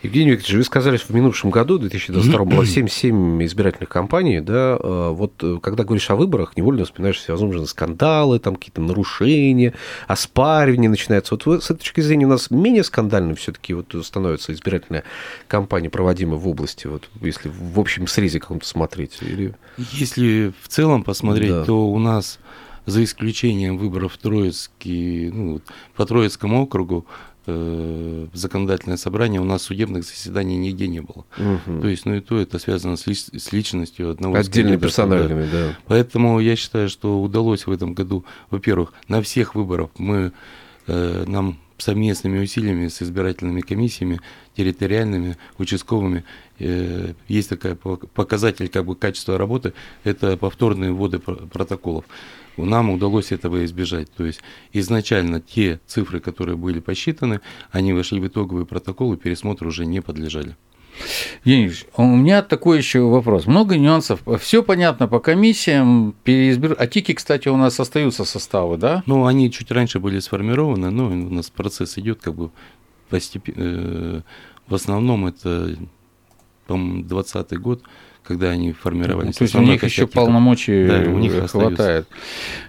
Евгений 0.02 0.32
Викторович, 0.32 0.58
вы 0.58 0.64
сказали, 0.64 0.96
что 0.96 1.12
в 1.12 1.16
минувшем 1.16 1.50
году, 1.50 1.76
в 1.76 1.80
2022 1.80 2.44
было 2.44 2.62
7-7 2.62 3.44
избирательных 3.44 3.88
кампаний, 3.88 4.40
да, 4.40 4.76
э, 4.78 5.08
вот 5.10 5.32
э, 5.42 5.58
когда 5.62 5.84
говоришь 5.84 6.10
о 6.10 6.16
выборах, 6.16 6.56
невольно 6.56 6.84
вспоминаешь 6.84 7.18
всевозможные 7.18 7.66
скандалы, 7.66 8.38
там 8.38 8.56
какие-то 8.56 8.80
нарушения, 8.80 9.74
оспаривания 10.06 10.88
начинаются. 10.88 11.34
Вот 11.34 11.62
с 11.64 11.70
этой 11.70 11.78
точки 11.78 12.00
зрения 12.00 12.26
у 12.26 12.30
нас 12.30 12.50
менее 12.50 12.84
скандальным 12.84 13.36
все-таки 13.36 13.74
вот 13.74 13.94
становится 14.04 14.52
избирательная 14.52 15.04
кампания, 15.48 15.90
проводимая 15.90 16.38
в 16.38 16.46
области, 16.46 16.86
вот 16.86 17.08
если 17.20 17.50
в 17.50 17.80
общем 17.80 18.06
срезе 18.06 18.40
каком-то 18.40 18.66
смотреть? 18.66 19.18
Или... 19.22 19.54
Если 19.92 20.52
в 20.62 20.68
целом 20.68 21.02
посмотреть, 21.02 21.50
да. 21.50 21.64
то 21.64 21.86
у 21.86 21.98
нас 21.98 22.38
за 22.86 23.02
исключением 23.02 23.78
выборов 23.78 24.16
Троицкий, 24.18 25.30
ну, 25.30 25.60
по 25.96 26.04
Троицкому 26.04 26.62
округу, 26.62 27.06
э, 27.46 28.26
законодательное 28.32 28.96
собрание, 28.96 29.40
у 29.40 29.44
нас 29.44 29.62
судебных 29.62 30.04
заседаний 30.04 30.56
нигде 30.56 30.86
не 30.88 31.00
было. 31.00 31.24
Угу. 31.38 31.80
То 31.80 31.88
есть, 31.88 32.06
ну 32.06 32.14
и 32.14 32.20
то 32.20 32.38
это 32.38 32.58
связано 32.58 32.96
с, 32.96 33.06
лич, 33.06 33.24
с 33.32 33.52
личностью 33.52 34.10
одного 34.10 34.36
Отдельно 34.36 34.76
персональными, 34.76 35.48
да. 35.50 35.68
да. 35.68 35.78
Поэтому 35.86 36.40
я 36.40 36.56
считаю, 36.56 36.88
что 36.88 37.20
удалось 37.22 37.66
в 37.66 37.72
этом 37.72 37.94
году, 37.94 38.24
во-первых, 38.50 38.92
на 39.08 39.22
всех 39.22 39.54
выборах 39.54 39.90
мы, 39.98 40.32
э, 40.86 41.24
нам 41.26 41.58
совместными 41.84 42.38
усилиями 42.42 42.88
с 42.88 43.02
избирательными 43.02 43.60
комиссиями, 43.60 44.20
территориальными, 44.56 45.36
участковыми, 45.58 46.24
э, 46.58 47.12
есть 47.28 47.50
такая 47.50 47.74
показатель 47.74 48.68
как 48.68 48.86
бы 48.86 48.96
качества 48.96 49.38
работы, 49.38 49.74
это 50.04 50.36
повторные 50.36 50.92
вводы 50.92 51.18
протоколов 51.18 52.04
нам 52.56 52.90
удалось 52.90 53.32
этого 53.32 53.64
избежать. 53.64 54.10
То 54.12 54.24
есть 54.24 54.40
изначально 54.72 55.40
те 55.40 55.80
цифры, 55.86 56.20
которые 56.20 56.56
были 56.56 56.80
посчитаны, 56.80 57.40
они 57.72 57.92
вошли 57.92 58.20
в 58.20 58.26
итоговый 58.26 58.64
протокол 58.64 59.12
и 59.12 59.16
пересмотру 59.16 59.68
уже 59.68 59.86
не 59.86 60.00
подлежали. 60.00 60.56
Евгений 61.44 61.72
у 61.96 62.04
меня 62.04 62.42
такой 62.42 62.78
еще 62.78 63.00
вопрос. 63.00 63.46
Много 63.46 63.76
нюансов. 63.76 64.20
Все 64.40 64.62
понятно 64.62 65.08
по 65.08 65.20
комиссиям, 65.20 66.14
переизбир... 66.24 66.76
А 66.78 66.86
тики, 66.86 67.12
кстати, 67.12 67.48
у 67.48 67.56
нас 67.56 67.78
остаются 67.80 68.24
составы, 68.24 68.76
да? 68.76 69.02
Ну, 69.06 69.26
они 69.26 69.50
чуть 69.50 69.70
раньше 69.70 70.00
были 70.00 70.18
сформированы, 70.20 70.90
но 70.90 71.06
у 71.06 71.10
нас 71.10 71.50
процесс 71.50 71.98
идет 71.98 72.20
как 72.20 72.34
бы 72.34 72.50
постепенно. 73.08 73.56
Э, 73.58 74.20
в 74.66 74.74
основном 74.74 75.26
это, 75.26 75.76
по-моему, 76.66 77.04
20 77.04 77.58
год 77.58 77.82
когда 78.26 78.50
они 78.50 78.72
формировались. 78.72 79.36
То 79.36 79.42
есть 79.42 79.54
у 79.54 79.60
них 79.60 79.84
еще 79.84 80.06
полномочий 80.06 80.86
да, 80.86 80.98
у 81.10 81.18
них 81.18 81.32
хватает. 81.50 81.74
Остаются. 81.74 82.06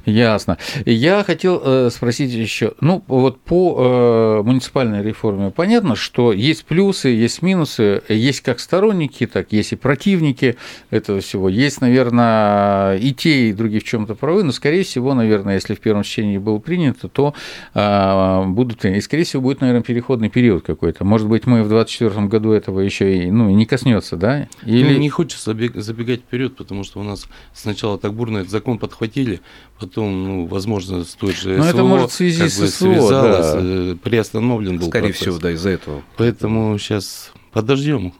Ясно. 0.05 0.57
Я 0.85 1.23
хотел 1.23 1.61
э, 1.63 1.89
спросить 1.91 2.31
еще, 2.31 2.73
ну 2.79 3.03
вот 3.07 3.39
по 3.41 4.39
э, 4.39 4.43
муниципальной 4.43 5.01
реформе 5.01 5.51
понятно, 5.51 5.95
что 5.95 6.31
есть 6.31 6.65
плюсы, 6.65 7.09
есть 7.09 7.41
минусы, 7.41 8.03
есть 8.09 8.41
как 8.41 8.59
сторонники, 8.59 9.25
так 9.25 9.51
есть 9.51 9.73
и 9.73 9.75
противники 9.75 10.57
этого 10.89 11.21
всего. 11.21 11.49
Есть, 11.49 11.81
наверное, 11.81 12.97
и 12.97 13.13
те, 13.13 13.49
и 13.49 13.53
другие 13.53 13.81
в 13.81 13.85
чем-то 13.85 14.15
правы, 14.15 14.43
но, 14.43 14.51
скорее 14.51 14.83
всего, 14.83 15.13
наверное, 15.13 15.55
если 15.55 15.73
в 15.73 15.79
первом 15.79 16.03
чтении 16.03 16.37
было 16.37 16.59
принято, 16.59 17.07
то 17.07 17.33
э, 17.73 18.43
будут, 18.47 18.85
и, 18.85 19.01
скорее 19.01 19.23
всего, 19.23 19.41
будет, 19.41 19.61
наверное, 19.61 19.83
переходный 19.83 20.29
период 20.29 20.65
какой-то. 20.65 21.03
Может 21.03 21.27
быть, 21.27 21.47
мы 21.47 21.63
в 21.63 21.69
2024 21.69 22.27
году 22.27 22.51
этого 22.51 22.79
еще 22.79 23.17
и 23.17 23.31
ну, 23.31 23.49
не 23.49 23.65
коснется, 23.65 24.17
да? 24.17 24.47
Или... 24.65 24.93
Ну, 24.93 24.99
не 24.99 25.09
хочется 25.09 25.44
забегать 25.45 26.21
вперед, 26.21 26.55
потому 26.55 26.83
что 26.83 26.99
у 26.99 27.03
нас 27.03 27.27
сначала 27.53 27.97
так 27.97 28.13
бурно 28.13 28.39
этот 28.39 28.51
закон 28.51 28.77
подхватили, 28.77 29.41
потом, 29.79 30.23
ну, 30.23 30.45
возможно, 30.47 31.03
с 31.03 31.15
той 31.15 31.33
же 31.33 31.57
Но 31.57 31.63
СВО, 31.63 31.69
это 31.69 31.83
может 31.83 32.11
в 32.11 32.13
связи 32.13 32.41
как 32.41 32.49
с 32.49 32.55
СВО, 32.55 32.69
связалось, 32.69 33.53
да. 33.53 33.59
Э, 33.61 33.95
приостановлен 34.03 34.77
был 34.79 34.87
Скорее 34.87 35.07
процесс. 35.07 35.21
всего, 35.21 35.37
да, 35.37 35.51
из-за 35.51 35.69
этого. 35.69 36.03
Поэтому 36.17 36.77
сейчас 36.77 37.31
подождем. 37.51 38.13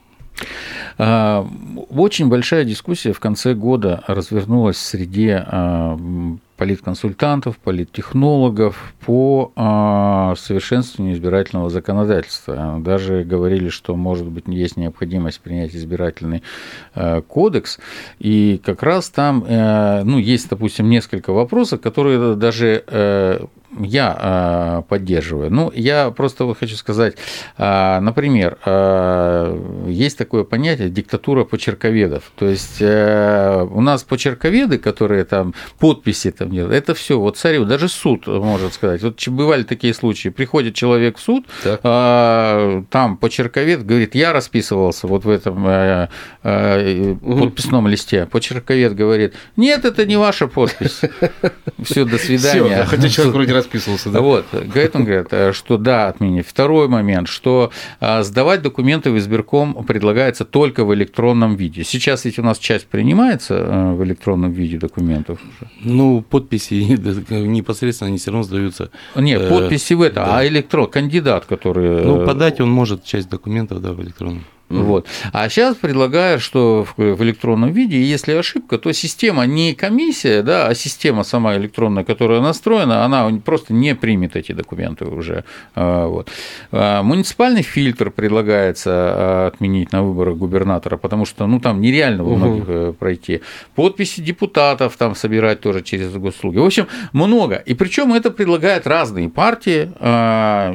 А, 0.97 1.47
очень 1.89 2.27
большая 2.27 2.63
дискуссия 2.63 3.13
в 3.13 3.19
конце 3.19 3.53
года 3.53 4.03
развернулась 4.07 4.77
в 4.77 4.81
среде 4.81 5.43
а, 5.45 5.97
политконсультантов, 6.57 7.57
политтехнологов 7.57 8.93
по 9.05 9.51
э, 9.55 10.35
совершенствованию 10.37 11.15
избирательного 11.15 11.69
законодательства. 11.69 12.77
Даже 12.79 13.23
говорили, 13.23 13.69
что, 13.69 13.95
может 13.95 14.27
быть, 14.27 14.47
есть 14.47 14.77
необходимость 14.77 15.41
принять 15.41 15.75
избирательный 15.75 16.43
э, 16.93 17.21
кодекс. 17.21 17.79
И 18.19 18.61
как 18.63 18.83
раз 18.83 19.09
там 19.09 19.43
э, 19.47 20.03
ну, 20.03 20.17
есть, 20.17 20.49
допустим, 20.49 20.89
несколько 20.89 21.33
вопросов, 21.33 21.81
которые 21.81 22.35
даже 22.35 22.83
э, 22.87 23.45
я 23.79 24.17
э, 24.19 24.81
поддерживаю. 24.87 25.51
Ну, 25.51 25.71
я 25.75 26.11
просто 26.11 26.45
вот 26.45 26.59
хочу 26.59 26.75
сказать, 26.75 27.15
э, 27.57 27.99
например, 27.99 28.57
э, 28.65 29.85
есть 29.87 30.17
такое 30.17 30.43
понятие 30.43 30.89
диктатура 30.89 31.43
почерковедов. 31.43 32.31
То 32.35 32.47
есть 32.47 32.81
у 32.81 33.81
нас 33.81 34.03
почерковеды, 34.03 34.77
которые 34.77 35.25
там 35.25 35.53
подписи 35.79 36.31
там 36.31 36.51
делают, 36.51 36.75
это 36.75 36.93
все, 36.93 37.19
вот 37.19 37.37
царю, 37.37 37.65
даже 37.65 37.87
суд 37.89 38.27
может 38.27 38.73
сказать. 38.73 39.01
Вот 39.01 39.27
бывали 39.27 39.63
такие 39.63 39.93
случаи, 39.93 40.29
приходит 40.29 40.75
человек 40.75 41.17
в 41.17 41.21
суд, 41.21 41.45
так. 41.63 41.81
там 42.89 43.17
почерковед 43.17 43.85
говорит, 43.85 44.15
я 44.15 44.33
расписывался 44.33 45.07
вот 45.07 45.25
в 45.25 45.29
этом 45.29 46.09
подписном 46.41 47.87
листе. 47.87 48.25
Почерковед 48.25 48.95
говорит, 48.95 49.33
нет, 49.55 49.85
это 49.85 50.05
не 50.05 50.17
ваша 50.17 50.47
подпись. 50.47 51.01
Все, 51.83 52.05
до 52.05 52.17
свидания. 52.17 52.85
Хотя 52.85 53.09
человек 53.09 53.35
вроде 53.35 53.53
расписывался, 53.65 54.09
да? 54.09 54.21
Вот, 54.21 54.45
говорит, 54.51 54.95
он 54.95 55.05
говорит, 55.05 55.55
что 55.55 55.77
да, 55.77 56.07
отменить. 56.07 56.47
Второй 56.47 56.87
момент, 56.87 57.27
что 57.27 57.71
сдавать 57.99 58.61
документы 58.61 59.11
в 59.11 59.17
избирком 59.17 59.83
предлагается 59.85 60.45
только 60.45 60.85
в 60.85 60.93
электронном 60.93 61.55
виде. 61.55 61.83
Сейчас 61.83 62.25
ведь 62.25 62.39
у 62.39 62.43
нас 62.43 62.57
часть 62.57 62.87
принимается 62.87 63.93
в 63.93 64.03
электронном 64.03 64.51
виде 64.51 64.77
документов. 64.77 65.39
Ну, 65.81 66.21
подписи 66.21 66.73
непосредственно 67.29 68.09
они 68.09 68.17
все 68.17 68.31
равно 68.31 68.43
сдаются. 68.43 68.91
Нет, 69.15 69.49
подписи 69.49 69.93
в 69.93 70.01
это, 70.01 70.15
да. 70.15 70.39
а 70.39 70.47
электрон, 70.47 70.89
кандидат, 70.89 71.45
который... 71.45 72.03
Ну, 72.05 72.25
подать 72.25 72.61
он 72.61 72.69
может 72.69 73.03
часть 73.03 73.29
документов, 73.29 73.81
да, 73.81 73.91
в 73.91 74.01
электронном. 74.01 74.43
Вот. 74.83 75.07
А 75.31 75.49
сейчас 75.49 75.75
предлагаю, 75.75 76.39
что 76.39 76.85
в, 76.97 77.23
электронном 77.23 77.71
виде, 77.71 78.01
если 78.01 78.33
ошибка, 78.33 78.77
то 78.77 78.91
система 78.91 79.45
не 79.45 79.73
комиссия, 79.73 80.41
да, 80.41 80.67
а 80.67 80.75
система 80.75 81.23
сама 81.23 81.55
электронная, 81.57 82.03
которая 82.03 82.41
настроена, 82.41 83.05
она 83.05 83.29
просто 83.43 83.73
не 83.73 83.95
примет 83.95 84.35
эти 84.35 84.51
документы 84.51 85.05
уже. 85.05 85.43
А, 85.75 86.07
вот. 86.07 86.29
А, 86.71 87.03
муниципальный 87.03 87.61
фильтр 87.61 88.11
предлагается 88.11 88.91
а, 88.91 89.47
отменить 89.47 89.91
на 89.91 90.03
выборах 90.03 90.37
губернатора, 90.37 90.97
потому 90.97 91.25
что 91.25 91.47
ну, 91.47 91.59
там 91.59 91.81
нереально 91.81 92.23
во 92.23 92.35
многих 92.35 92.67
угу. 92.67 92.93
пройти. 92.93 93.41
Подписи 93.75 94.21
депутатов 94.21 94.97
там 94.97 95.15
собирать 95.15 95.61
тоже 95.61 95.81
через 95.81 96.11
госуслуги. 96.13 96.57
В 96.57 96.65
общем, 96.65 96.87
много. 97.13 97.55
И 97.55 97.73
причем 97.73 98.13
это 98.13 98.31
предлагают 98.31 98.87
разные 98.87 99.29
партии, 99.29 99.91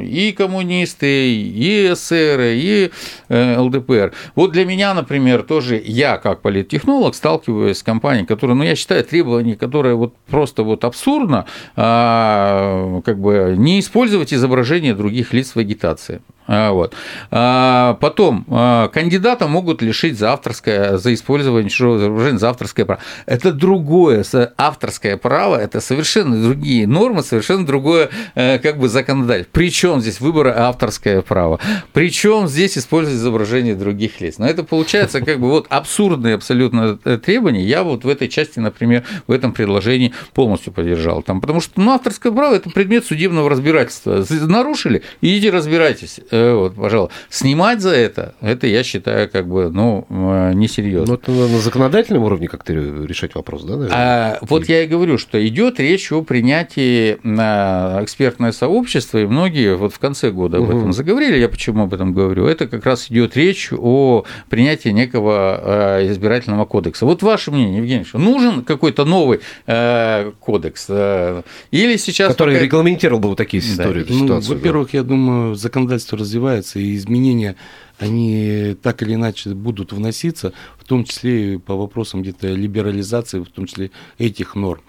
и 0.03 0.33
коммунисты, 0.37 1.33
и 1.33 1.91
эсеры, 1.93 2.55
и 2.55 2.91
э, 3.29 3.57
ЛДПР 3.57 3.90
ЛДПР. 3.91 4.13
Вот 4.35 4.51
для 4.51 4.65
меня, 4.65 4.93
например, 4.93 5.43
тоже 5.43 5.81
я, 5.83 6.17
как 6.17 6.41
политтехнолог, 6.41 7.15
сталкиваюсь 7.15 7.77
с 7.77 7.83
компанией, 7.83 8.25
которая, 8.25 8.55
ну, 8.55 8.63
я 8.63 8.75
считаю, 8.75 9.03
требования, 9.03 9.55
которые 9.55 9.95
вот 9.95 10.15
просто 10.29 10.63
вот 10.63 10.83
абсурдно, 10.83 11.45
а, 11.75 13.01
как 13.05 13.19
бы 13.19 13.55
не 13.57 13.79
использовать 13.79 14.33
изображение 14.33 14.93
других 14.93 15.33
лиц 15.33 15.55
в 15.55 15.59
агитации. 15.59 16.21
А, 16.53 16.73
вот. 16.73 16.93
А, 17.31 17.93
потом 18.01 18.45
а, 18.49 18.89
кандидата 18.89 19.47
могут 19.47 19.81
лишить 19.81 20.19
за 20.19 20.33
авторское, 20.33 20.97
за 20.97 21.13
использование 21.13 21.69
чужого 21.69 21.97
изображения 21.97 22.39
за 22.39 22.49
авторское 22.49 22.85
право. 22.85 22.99
Это 23.25 23.53
другое, 23.53 24.25
авторское 24.57 25.15
право, 25.15 25.55
это 25.55 25.79
совершенно 25.79 26.43
другие 26.43 26.87
нормы, 26.87 27.23
совершенно 27.23 27.65
другое 27.65 28.09
э, 28.35 28.59
как 28.59 28.79
бы 28.79 28.89
законодательство. 28.89 29.51
Причем 29.53 30.01
здесь 30.01 30.19
выбора 30.19 30.67
авторское 30.67 31.21
право, 31.21 31.57
причем 31.93 32.49
здесь 32.49 32.77
использовать 32.77 33.17
изображение 33.17 33.75
других 33.75 34.19
лиц. 34.19 34.37
Но 34.37 34.45
это 34.45 34.65
получается 34.65 35.21
как 35.21 35.39
бы 35.39 35.47
вот 35.47 35.67
абсурдные 35.69 36.35
абсолютно 36.35 36.99
э, 37.05 37.17
требования. 37.17 37.63
Я 37.63 37.83
вот 37.83 38.03
в 38.03 38.09
этой 38.09 38.27
части, 38.27 38.59
например, 38.59 39.05
в 39.25 39.31
этом 39.31 39.53
предложении 39.53 40.13
полностью 40.33 40.73
поддержал. 40.73 41.21
Там, 41.21 41.39
потому 41.39 41.61
что 41.61 41.79
ну, 41.79 41.91
авторское 41.91 42.33
право– 42.33 42.55
это 42.55 42.69
предмет 42.69 43.05
судебного 43.05 43.49
разбирательства. 43.49 44.25
Нарушили, 44.29 45.03
идите 45.21 45.49
разбирайтесь 45.49 46.19
Э, 46.40 46.40
вот, 46.53 46.75
пожалуйста, 46.75 47.13
снимать 47.29 47.81
за 47.81 47.91
это, 47.91 48.35
это 48.41 48.67
я 48.67 48.83
считаю 48.83 49.29
как 49.29 49.47
бы, 49.47 49.69
ну, 49.69 50.05
э, 50.09 50.53
несерьезно. 50.53 51.13
Ну, 51.13 51.13
это 51.15 51.31
на 51.31 51.59
законодательном 51.59 52.23
уровне 52.23 52.47
как-то 52.47 52.73
решать 52.73 53.35
вопрос, 53.35 53.63
да? 53.63 53.77
Наверное? 53.77 53.97
А, 53.97 54.37
вот 54.41 54.67
я 54.69 54.83
и 54.83 54.87
говорю, 54.87 55.17
что 55.17 55.45
идет 55.45 55.79
речь 55.79 56.11
о 56.11 56.21
принятии 56.23 57.17
на 57.23 57.99
экспертное 58.01 58.51
сообщество, 58.51 59.17
и 59.17 59.25
многие 59.25 59.75
вот 59.75 59.93
в 59.93 59.99
конце 59.99 60.31
года 60.31 60.57
об 60.57 60.69
этом 60.69 60.93
заговорили. 60.93 61.37
Я 61.37 61.49
почему 61.49 61.83
об 61.83 61.93
этом 61.93 62.13
говорю? 62.13 62.45
Это 62.45 62.67
как 62.67 62.85
раз 62.85 63.09
идет 63.09 63.35
речь 63.37 63.69
о 63.71 64.25
принятии 64.49 64.89
некого 64.89 65.99
э, 65.99 66.11
избирательного 66.11 66.65
кодекса. 66.65 67.05
Вот 67.05 67.23
ваше 67.23 67.51
мнение, 67.51 67.77
Евгений, 67.77 68.05
нужен 68.13 68.63
какой-то 68.63 69.05
новый 69.05 69.39
кодекс? 69.65 70.89
Или 70.89 71.97
сейчас 71.97 72.31
который 72.31 72.55
пока... 72.55 72.65
регламентировал 72.65 73.19
бы 73.19 73.29
вот 73.29 73.37
такие 73.37 73.61
истории? 73.61 74.03
Да. 74.03 74.13
Ну, 74.13 74.39
во-первых, 74.39 74.93
я 74.93 75.03
думаю, 75.03 75.55
законодательство 75.55 76.17
развивается, 76.31 76.79
и 76.79 76.95
изменения, 76.95 77.55
они 77.99 78.75
так 78.81 79.01
или 79.03 79.15
иначе 79.15 79.49
будут 79.51 79.91
вноситься, 79.91 80.53
в 80.77 80.85
том 80.85 81.03
числе 81.03 81.55
и 81.55 81.57
по 81.57 81.75
вопросам 81.75 82.21
где-то 82.21 82.47
либерализации, 82.47 83.39
в 83.39 83.49
том 83.49 83.65
числе 83.65 83.91
этих 84.17 84.55
норм. 84.55 84.81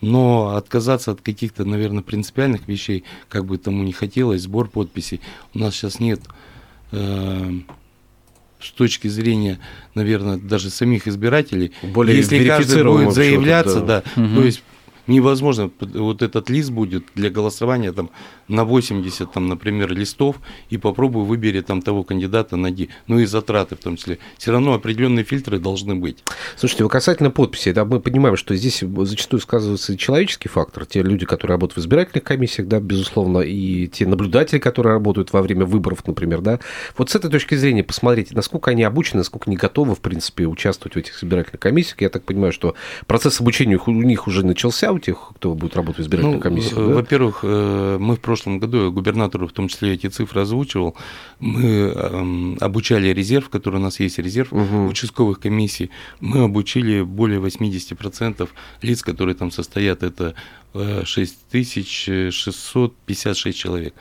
Но 0.00 0.56
отказаться 0.56 1.12
от 1.12 1.20
каких-то, 1.20 1.64
наверное, 1.64 2.02
принципиальных 2.02 2.68
вещей, 2.68 3.04
как 3.28 3.44
бы 3.44 3.58
тому 3.58 3.82
не 3.82 3.92
хотелось, 3.92 4.42
сбор 4.42 4.68
подписей, 4.68 5.20
у 5.54 5.58
нас 5.58 5.74
сейчас 5.74 6.00
нет 6.00 6.20
э, 6.92 7.52
с 8.60 8.70
точки 8.72 9.08
зрения, 9.08 9.58
наверное, 9.94 10.36
даже 10.36 10.70
самих 10.70 11.08
избирателей. 11.08 11.72
Более 11.82 12.16
Если 12.16 12.46
каждый 12.46 12.84
будет 12.84 13.14
заявляться, 13.14 13.80
да, 13.80 14.02
да 14.16 14.22
угу. 14.22 14.34
то 14.36 14.44
есть 14.44 14.62
невозможно, 15.06 15.70
вот 15.80 16.22
этот 16.22 16.50
лист 16.50 16.70
будет 16.70 17.04
для 17.14 17.30
голосования 17.30 17.92
там 17.92 18.10
на 18.48 18.64
80, 18.64 19.32
там, 19.32 19.48
например, 19.48 19.92
листов, 19.92 20.36
и 20.70 20.76
попробуй 20.76 21.24
выбери 21.24 21.60
там 21.60 21.82
того 21.82 22.04
кандидата, 22.04 22.56
найди. 22.56 22.90
Ну 23.06 23.18
и 23.18 23.26
затраты 23.26 23.76
в 23.76 23.80
том 23.80 23.96
числе. 23.96 24.18
Все 24.38 24.52
равно 24.52 24.74
определенные 24.74 25.24
фильтры 25.24 25.58
должны 25.58 25.94
быть. 25.94 26.18
Слушайте, 26.56 26.84
вы 26.84 26.90
касательно 26.90 27.30
подписей, 27.30 27.72
да, 27.72 27.84
мы 27.84 28.00
понимаем, 28.00 28.36
что 28.36 28.54
здесь 28.54 28.82
зачастую 28.82 29.40
сказывается 29.40 29.96
человеческий 29.96 30.48
фактор. 30.48 30.86
Те 30.86 31.02
люди, 31.02 31.26
которые 31.26 31.54
работают 31.54 31.78
в 31.78 31.80
избирательных 31.80 32.24
комиссиях, 32.24 32.68
да, 32.68 32.80
безусловно, 32.80 33.38
и 33.40 33.88
те 33.88 34.06
наблюдатели, 34.06 34.58
которые 34.58 34.92
работают 34.92 35.32
во 35.32 35.42
время 35.42 35.64
выборов, 35.64 36.06
например, 36.06 36.40
да. 36.40 36.60
Вот 36.96 37.10
с 37.10 37.14
этой 37.14 37.30
точки 37.30 37.54
зрения 37.54 37.82
посмотрите, 37.82 38.34
насколько 38.34 38.70
они 38.70 38.82
обучены, 38.84 39.18
насколько 39.18 39.48
они 39.48 39.56
готовы, 39.56 39.94
в 39.94 40.00
принципе, 40.00 40.46
участвовать 40.46 40.94
в 40.94 40.98
этих 40.98 41.22
избирательных 41.22 41.60
комиссиях. 41.60 42.00
Я 42.00 42.08
так 42.08 42.24
понимаю, 42.24 42.52
что 42.52 42.74
процесс 43.06 43.40
обучения 43.40 43.78
у 43.84 43.90
них 43.90 44.26
уже 44.26 44.44
начался, 44.44 44.92
у 44.96 44.98
тех, 44.98 45.32
кто 45.36 45.54
будет 45.54 45.76
работать 45.76 46.00
в 46.00 46.02
избирательной 46.02 46.36
ну, 46.36 46.40
комиссии? 46.40 46.74
Да? 46.74 46.80
Во-первых, 46.80 47.40
э, 47.42 47.98
мы 48.00 48.16
в 48.16 48.20
прошлом 48.20 48.58
году, 48.58 48.90
губернатору 48.90 49.46
в 49.46 49.52
том 49.52 49.68
числе 49.68 49.94
эти 49.94 50.08
цифры 50.08 50.40
озвучивал, 50.40 50.96
мы 51.38 51.64
эм, 51.64 52.56
обучали 52.60 53.08
резерв, 53.08 53.48
который 53.48 53.76
у 53.76 53.82
нас 53.82 54.00
есть 54.00 54.18
резерв 54.18 54.52
угу. 54.52 54.86
участковых 54.86 55.40
комиссий, 55.40 55.90
мы 56.20 56.44
обучили 56.44 57.02
более 57.02 57.40
80% 57.40 58.48
лиц, 58.82 59.02
которые 59.02 59.34
там 59.34 59.50
состоят, 59.50 60.02
это 60.02 60.34
6656 60.74 63.46
э, 63.46 63.52
человек. 63.52 63.94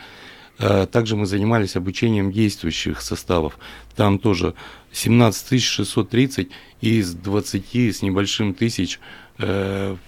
Э, 0.57 0.87
также 0.91 1.15
мы 1.15 1.25
занимались 1.25 1.75
обучением 1.75 2.31
действующих 2.31 3.01
составов. 3.01 3.57
Там 3.95 4.19
тоже 4.19 4.53
17 4.91 5.61
630 5.61 6.49
из 6.81 7.13
20 7.13 7.75
с 7.75 8.01
небольшим 8.01 8.53
тысяч 8.53 8.99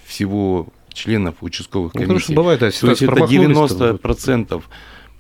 всего 0.05 0.69
членов 0.97 1.35
участковых 1.41 1.93
комиссий. 1.93 2.07
Ну, 2.07 2.15
потому 2.15 2.19
что 2.19 2.33
бывает, 2.33 2.59
да, 2.59 2.71
То 2.71 2.89
есть 2.89 3.01
это 3.01 3.13
90%. 3.13 3.97
процентов. 3.97 4.69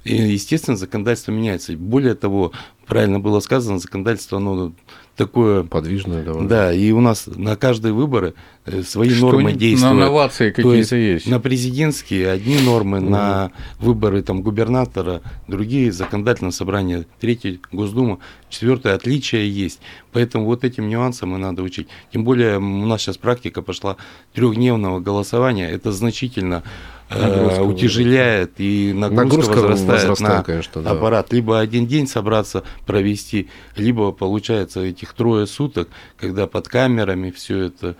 И, 0.03 0.15
естественно, 0.15 0.77
законодательство 0.77 1.31
меняется. 1.31 1.73
Более 1.75 2.15
того, 2.15 2.53
правильно 2.85 3.19
было 3.19 3.39
сказано, 3.39 3.79
законодательство 3.79 4.37
оно 4.37 4.73
такое... 5.17 5.63
Подвижное 5.63 6.23
довольно. 6.23 6.47
Да, 6.47 6.71
и 6.71 6.91
у 6.91 7.01
нас 7.01 7.27
на 7.27 7.57
каждые 7.57 7.93
выборы 7.93 8.35
э, 8.65 8.83
свои 8.83 9.09
Что 9.09 9.31
нормы 9.31 9.51
действуют. 9.51 9.95
На 9.95 10.05
новации 10.05 10.51
какие-то 10.51 10.95
есть. 10.95 11.27
На 11.27 11.39
президентские 11.39 12.31
одни 12.31 12.57
нормы, 12.61 12.99
mm. 12.99 13.09
на 13.09 13.51
выборы 13.79 14.21
там, 14.21 14.41
губернатора 14.41 15.21
другие, 15.47 15.91
законодательное 15.91 16.51
собрание, 16.51 17.05
третье, 17.19 17.59
Госдума, 17.71 18.19
четвертое, 18.49 18.93
отличия 18.93 19.41
есть. 19.41 19.81
Поэтому 20.13 20.45
вот 20.45 20.63
этим 20.63 20.87
нюансам 20.87 21.35
и 21.35 21.39
надо 21.39 21.63
учить. 21.63 21.89
Тем 22.13 22.23
более 22.23 22.57
у 22.57 22.85
нас 22.85 23.01
сейчас 23.01 23.17
практика 23.17 23.61
пошла 23.61 23.97
трехдневного 24.33 24.99
голосования, 24.99 25.69
это 25.69 25.91
значительно 25.91 26.63
нагрузка 27.09 27.61
утяжеляет 27.61 28.53
и 28.57 28.93
нагрузка, 28.93 29.23
нагрузка 29.23 29.61
возрастает, 29.61 30.09
возрастает 30.09 30.37
на 30.37 30.43
конечно, 30.43 30.81
да. 30.81 30.91
аппарат. 30.91 31.31
Либо 31.31 31.59
один 31.59 31.87
день 31.87 32.07
собраться 32.07 32.63
провести, 32.85 33.49
либо 33.75 34.11
получается 34.11 34.81
этих 34.81 35.13
трое 35.13 35.47
суток, 35.47 35.89
когда 36.17 36.47
под 36.47 36.67
камерами 36.67 37.31
все 37.31 37.63
это 37.63 37.87
Э, 37.87 37.95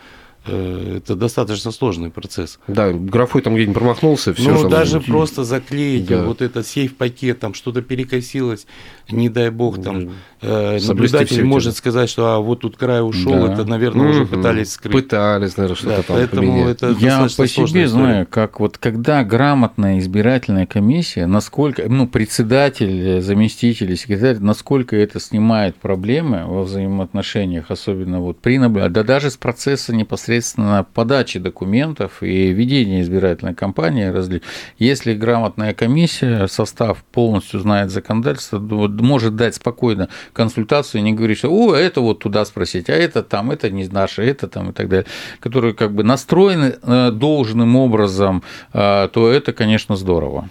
это 0.47 1.15
достаточно 1.15 1.71
сложный 1.71 2.09
процесс. 2.09 2.59
Да, 2.67 2.91
графой 2.91 3.41
там 3.41 3.55
где-нибудь 3.55 3.75
промахнулся, 3.75 4.33
все. 4.33 4.51
Ну, 4.51 4.69
даже 4.69 5.01
просто 5.01 5.43
заклеить 5.43 6.07
да. 6.07 6.23
вот 6.23 6.41
этот 6.41 6.65
сейф-пакет, 6.65 7.39
там 7.39 7.53
что-то 7.53 7.81
перекосилось, 7.81 8.67
не 9.09 9.29
дай 9.29 9.49
бог, 9.49 9.81
там 9.81 10.11
э, 10.41 10.79
наблюдатель 10.87 11.43
может 11.43 11.73
эти. 11.73 11.77
сказать, 11.79 12.09
что 12.09 12.35
а 12.35 12.39
вот 12.39 12.61
тут 12.61 12.77
край 12.77 13.01
ушел, 13.01 13.47
да. 13.47 13.53
это, 13.53 13.65
наверное, 13.65 14.09
уже 14.09 14.25
пытались 14.25 14.73
скрыть. 14.73 14.93
Пытались, 14.93 15.57
наверное, 15.57 15.75
что-то 15.75 15.97
да, 15.97 16.03
там 16.03 16.17
поэтому 16.17 16.41
поменять. 16.41 16.69
это 16.69 16.95
Я 16.99 17.23
по 17.23 17.47
себе 17.47 17.87
знаю, 17.87 18.27
как 18.29 18.59
вот 18.59 18.77
когда 18.77 19.23
грамотная 19.23 19.99
избирательная 19.99 20.65
комиссия, 20.65 21.25
насколько, 21.25 21.87
ну, 21.87 22.07
председатель, 22.07 23.21
заместитель, 23.21 23.95
секретарь, 23.95 24.37
насколько 24.39 24.95
это 24.95 25.19
снимает 25.19 25.75
проблемы 25.75 26.45
во 26.45 26.63
взаимоотношениях, 26.63 27.71
особенно 27.71 28.19
вот 28.21 28.39
при 28.39 28.57
наблюдении, 28.57 28.93
да 28.93 29.03
даже 29.03 29.31
с 29.31 29.37
процесса 29.37 29.95
непосредственно 29.95 30.36
непосредственно 30.37 30.85
подачи 30.93 31.39
документов 31.39 32.21
и 32.21 32.51
ведения 32.51 33.01
избирательной 33.01 33.55
кампании. 33.55 34.41
Если 34.77 35.13
грамотная 35.13 35.73
комиссия, 35.73 36.47
состав 36.47 37.03
полностью 37.03 37.59
знает 37.59 37.91
законодательство, 37.91 38.59
может 38.59 39.35
дать 39.35 39.55
спокойно 39.55 40.09
консультацию 40.33 41.03
не 41.03 41.13
говорить, 41.13 41.39
что 41.39 41.49
«О, 41.49 41.73
это 41.73 42.01
вот 42.01 42.19
туда 42.19 42.45
спросить, 42.45 42.89
а 42.89 42.93
это 42.93 43.23
там, 43.23 43.51
это 43.51 43.69
не 43.69 43.87
наше, 43.87 44.23
это 44.23 44.47
там» 44.47 44.69
и 44.69 44.73
так 44.73 44.89
далее, 44.89 45.05
которые 45.39 45.73
как 45.73 45.93
бы 45.93 46.03
настроены 46.03 46.75
э, 46.81 47.11
должным 47.11 47.75
образом, 47.75 48.43
э, 48.73 49.09
то 49.11 49.31
это, 49.31 49.53
конечно, 49.53 49.95
здорово. 49.95 50.49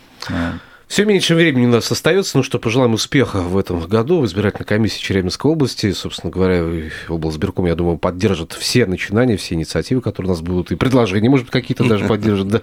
Все 0.86 1.04
меньше 1.04 1.34
времени 1.34 1.66
у 1.66 1.70
нас 1.70 1.90
остается, 1.90 2.36
ну 2.36 2.44
что, 2.44 2.60
пожелаем 2.60 2.94
успеха 2.94 3.40
в 3.40 3.58
этом 3.58 3.80
году 3.80 4.20
в 4.20 4.26
избирательной 4.26 4.66
комиссии 4.66 5.02
Челябинской 5.02 5.50
области. 5.50 5.90
Собственно 5.90 6.30
говоря, 6.30 6.62
облсбирком, 7.08 7.66
я 7.66 7.74
думаю, 7.74 7.98
поддержит 7.98 8.52
все 8.52 8.86
начинания, 8.86 9.36
все 9.36 9.56
инициативы, 9.56 10.00
которые 10.00 10.30
у 10.30 10.34
нас 10.34 10.42
будут, 10.42 10.70
и 10.70 10.76
предложения, 10.76 11.28
может 11.28 11.46
быть, 11.46 11.52
какие-то 11.52 11.84
даже 11.84 12.04
поддержат 12.08 12.48
да, 12.48 12.62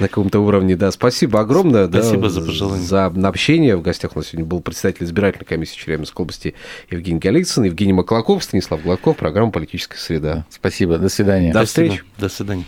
на 0.00 0.08
каком-то 0.08 0.40
уровне. 0.40 0.76
Да, 0.76 0.90
спасибо 0.90 1.40
огромное. 1.40 1.88
Спасибо 1.88 2.24
да, 2.24 2.28
за 2.28 2.42
пожелание. 2.42 2.86
За 2.86 3.06
общение. 3.06 3.76
В 3.76 3.82
гостях 3.82 4.14
у 4.14 4.18
нас 4.18 4.28
сегодня 4.28 4.44
был 4.44 4.60
председатель 4.60 5.04
избирательной 5.04 5.46
комиссии 5.46 5.78
Челябинской 5.78 6.24
области 6.24 6.54
Евгений 6.90 7.20
Голицын, 7.20 7.64
Евгений 7.64 7.94
Маклаков, 7.94 8.44
Станислав 8.44 8.82
Гладков, 8.82 9.16
программа 9.16 9.50
«Политическая 9.50 9.98
среда». 9.98 10.44
Спасибо, 10.50 10.98
до 10.98 11.08
свидания. 11.08 11.54
До 11.54 11.64
встречи. 11.64 12.02
До 12.18 12.28
свидания. 12.28 12.66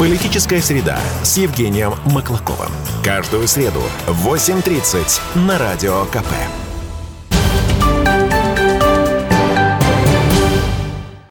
Политическая 0.00 0.62
среда 0.62 0.98
с 1.22 1.36
Евгением 1.36 1.92
Маклаковым. 2.06 2.70
Каждую 3.04 3.46
среду 3.46 3.82
в 4.06 4.26
8.30 4.26 5.40
на 5.46 5.58
Радио 5.58 6.06
КП. 6.06 6.69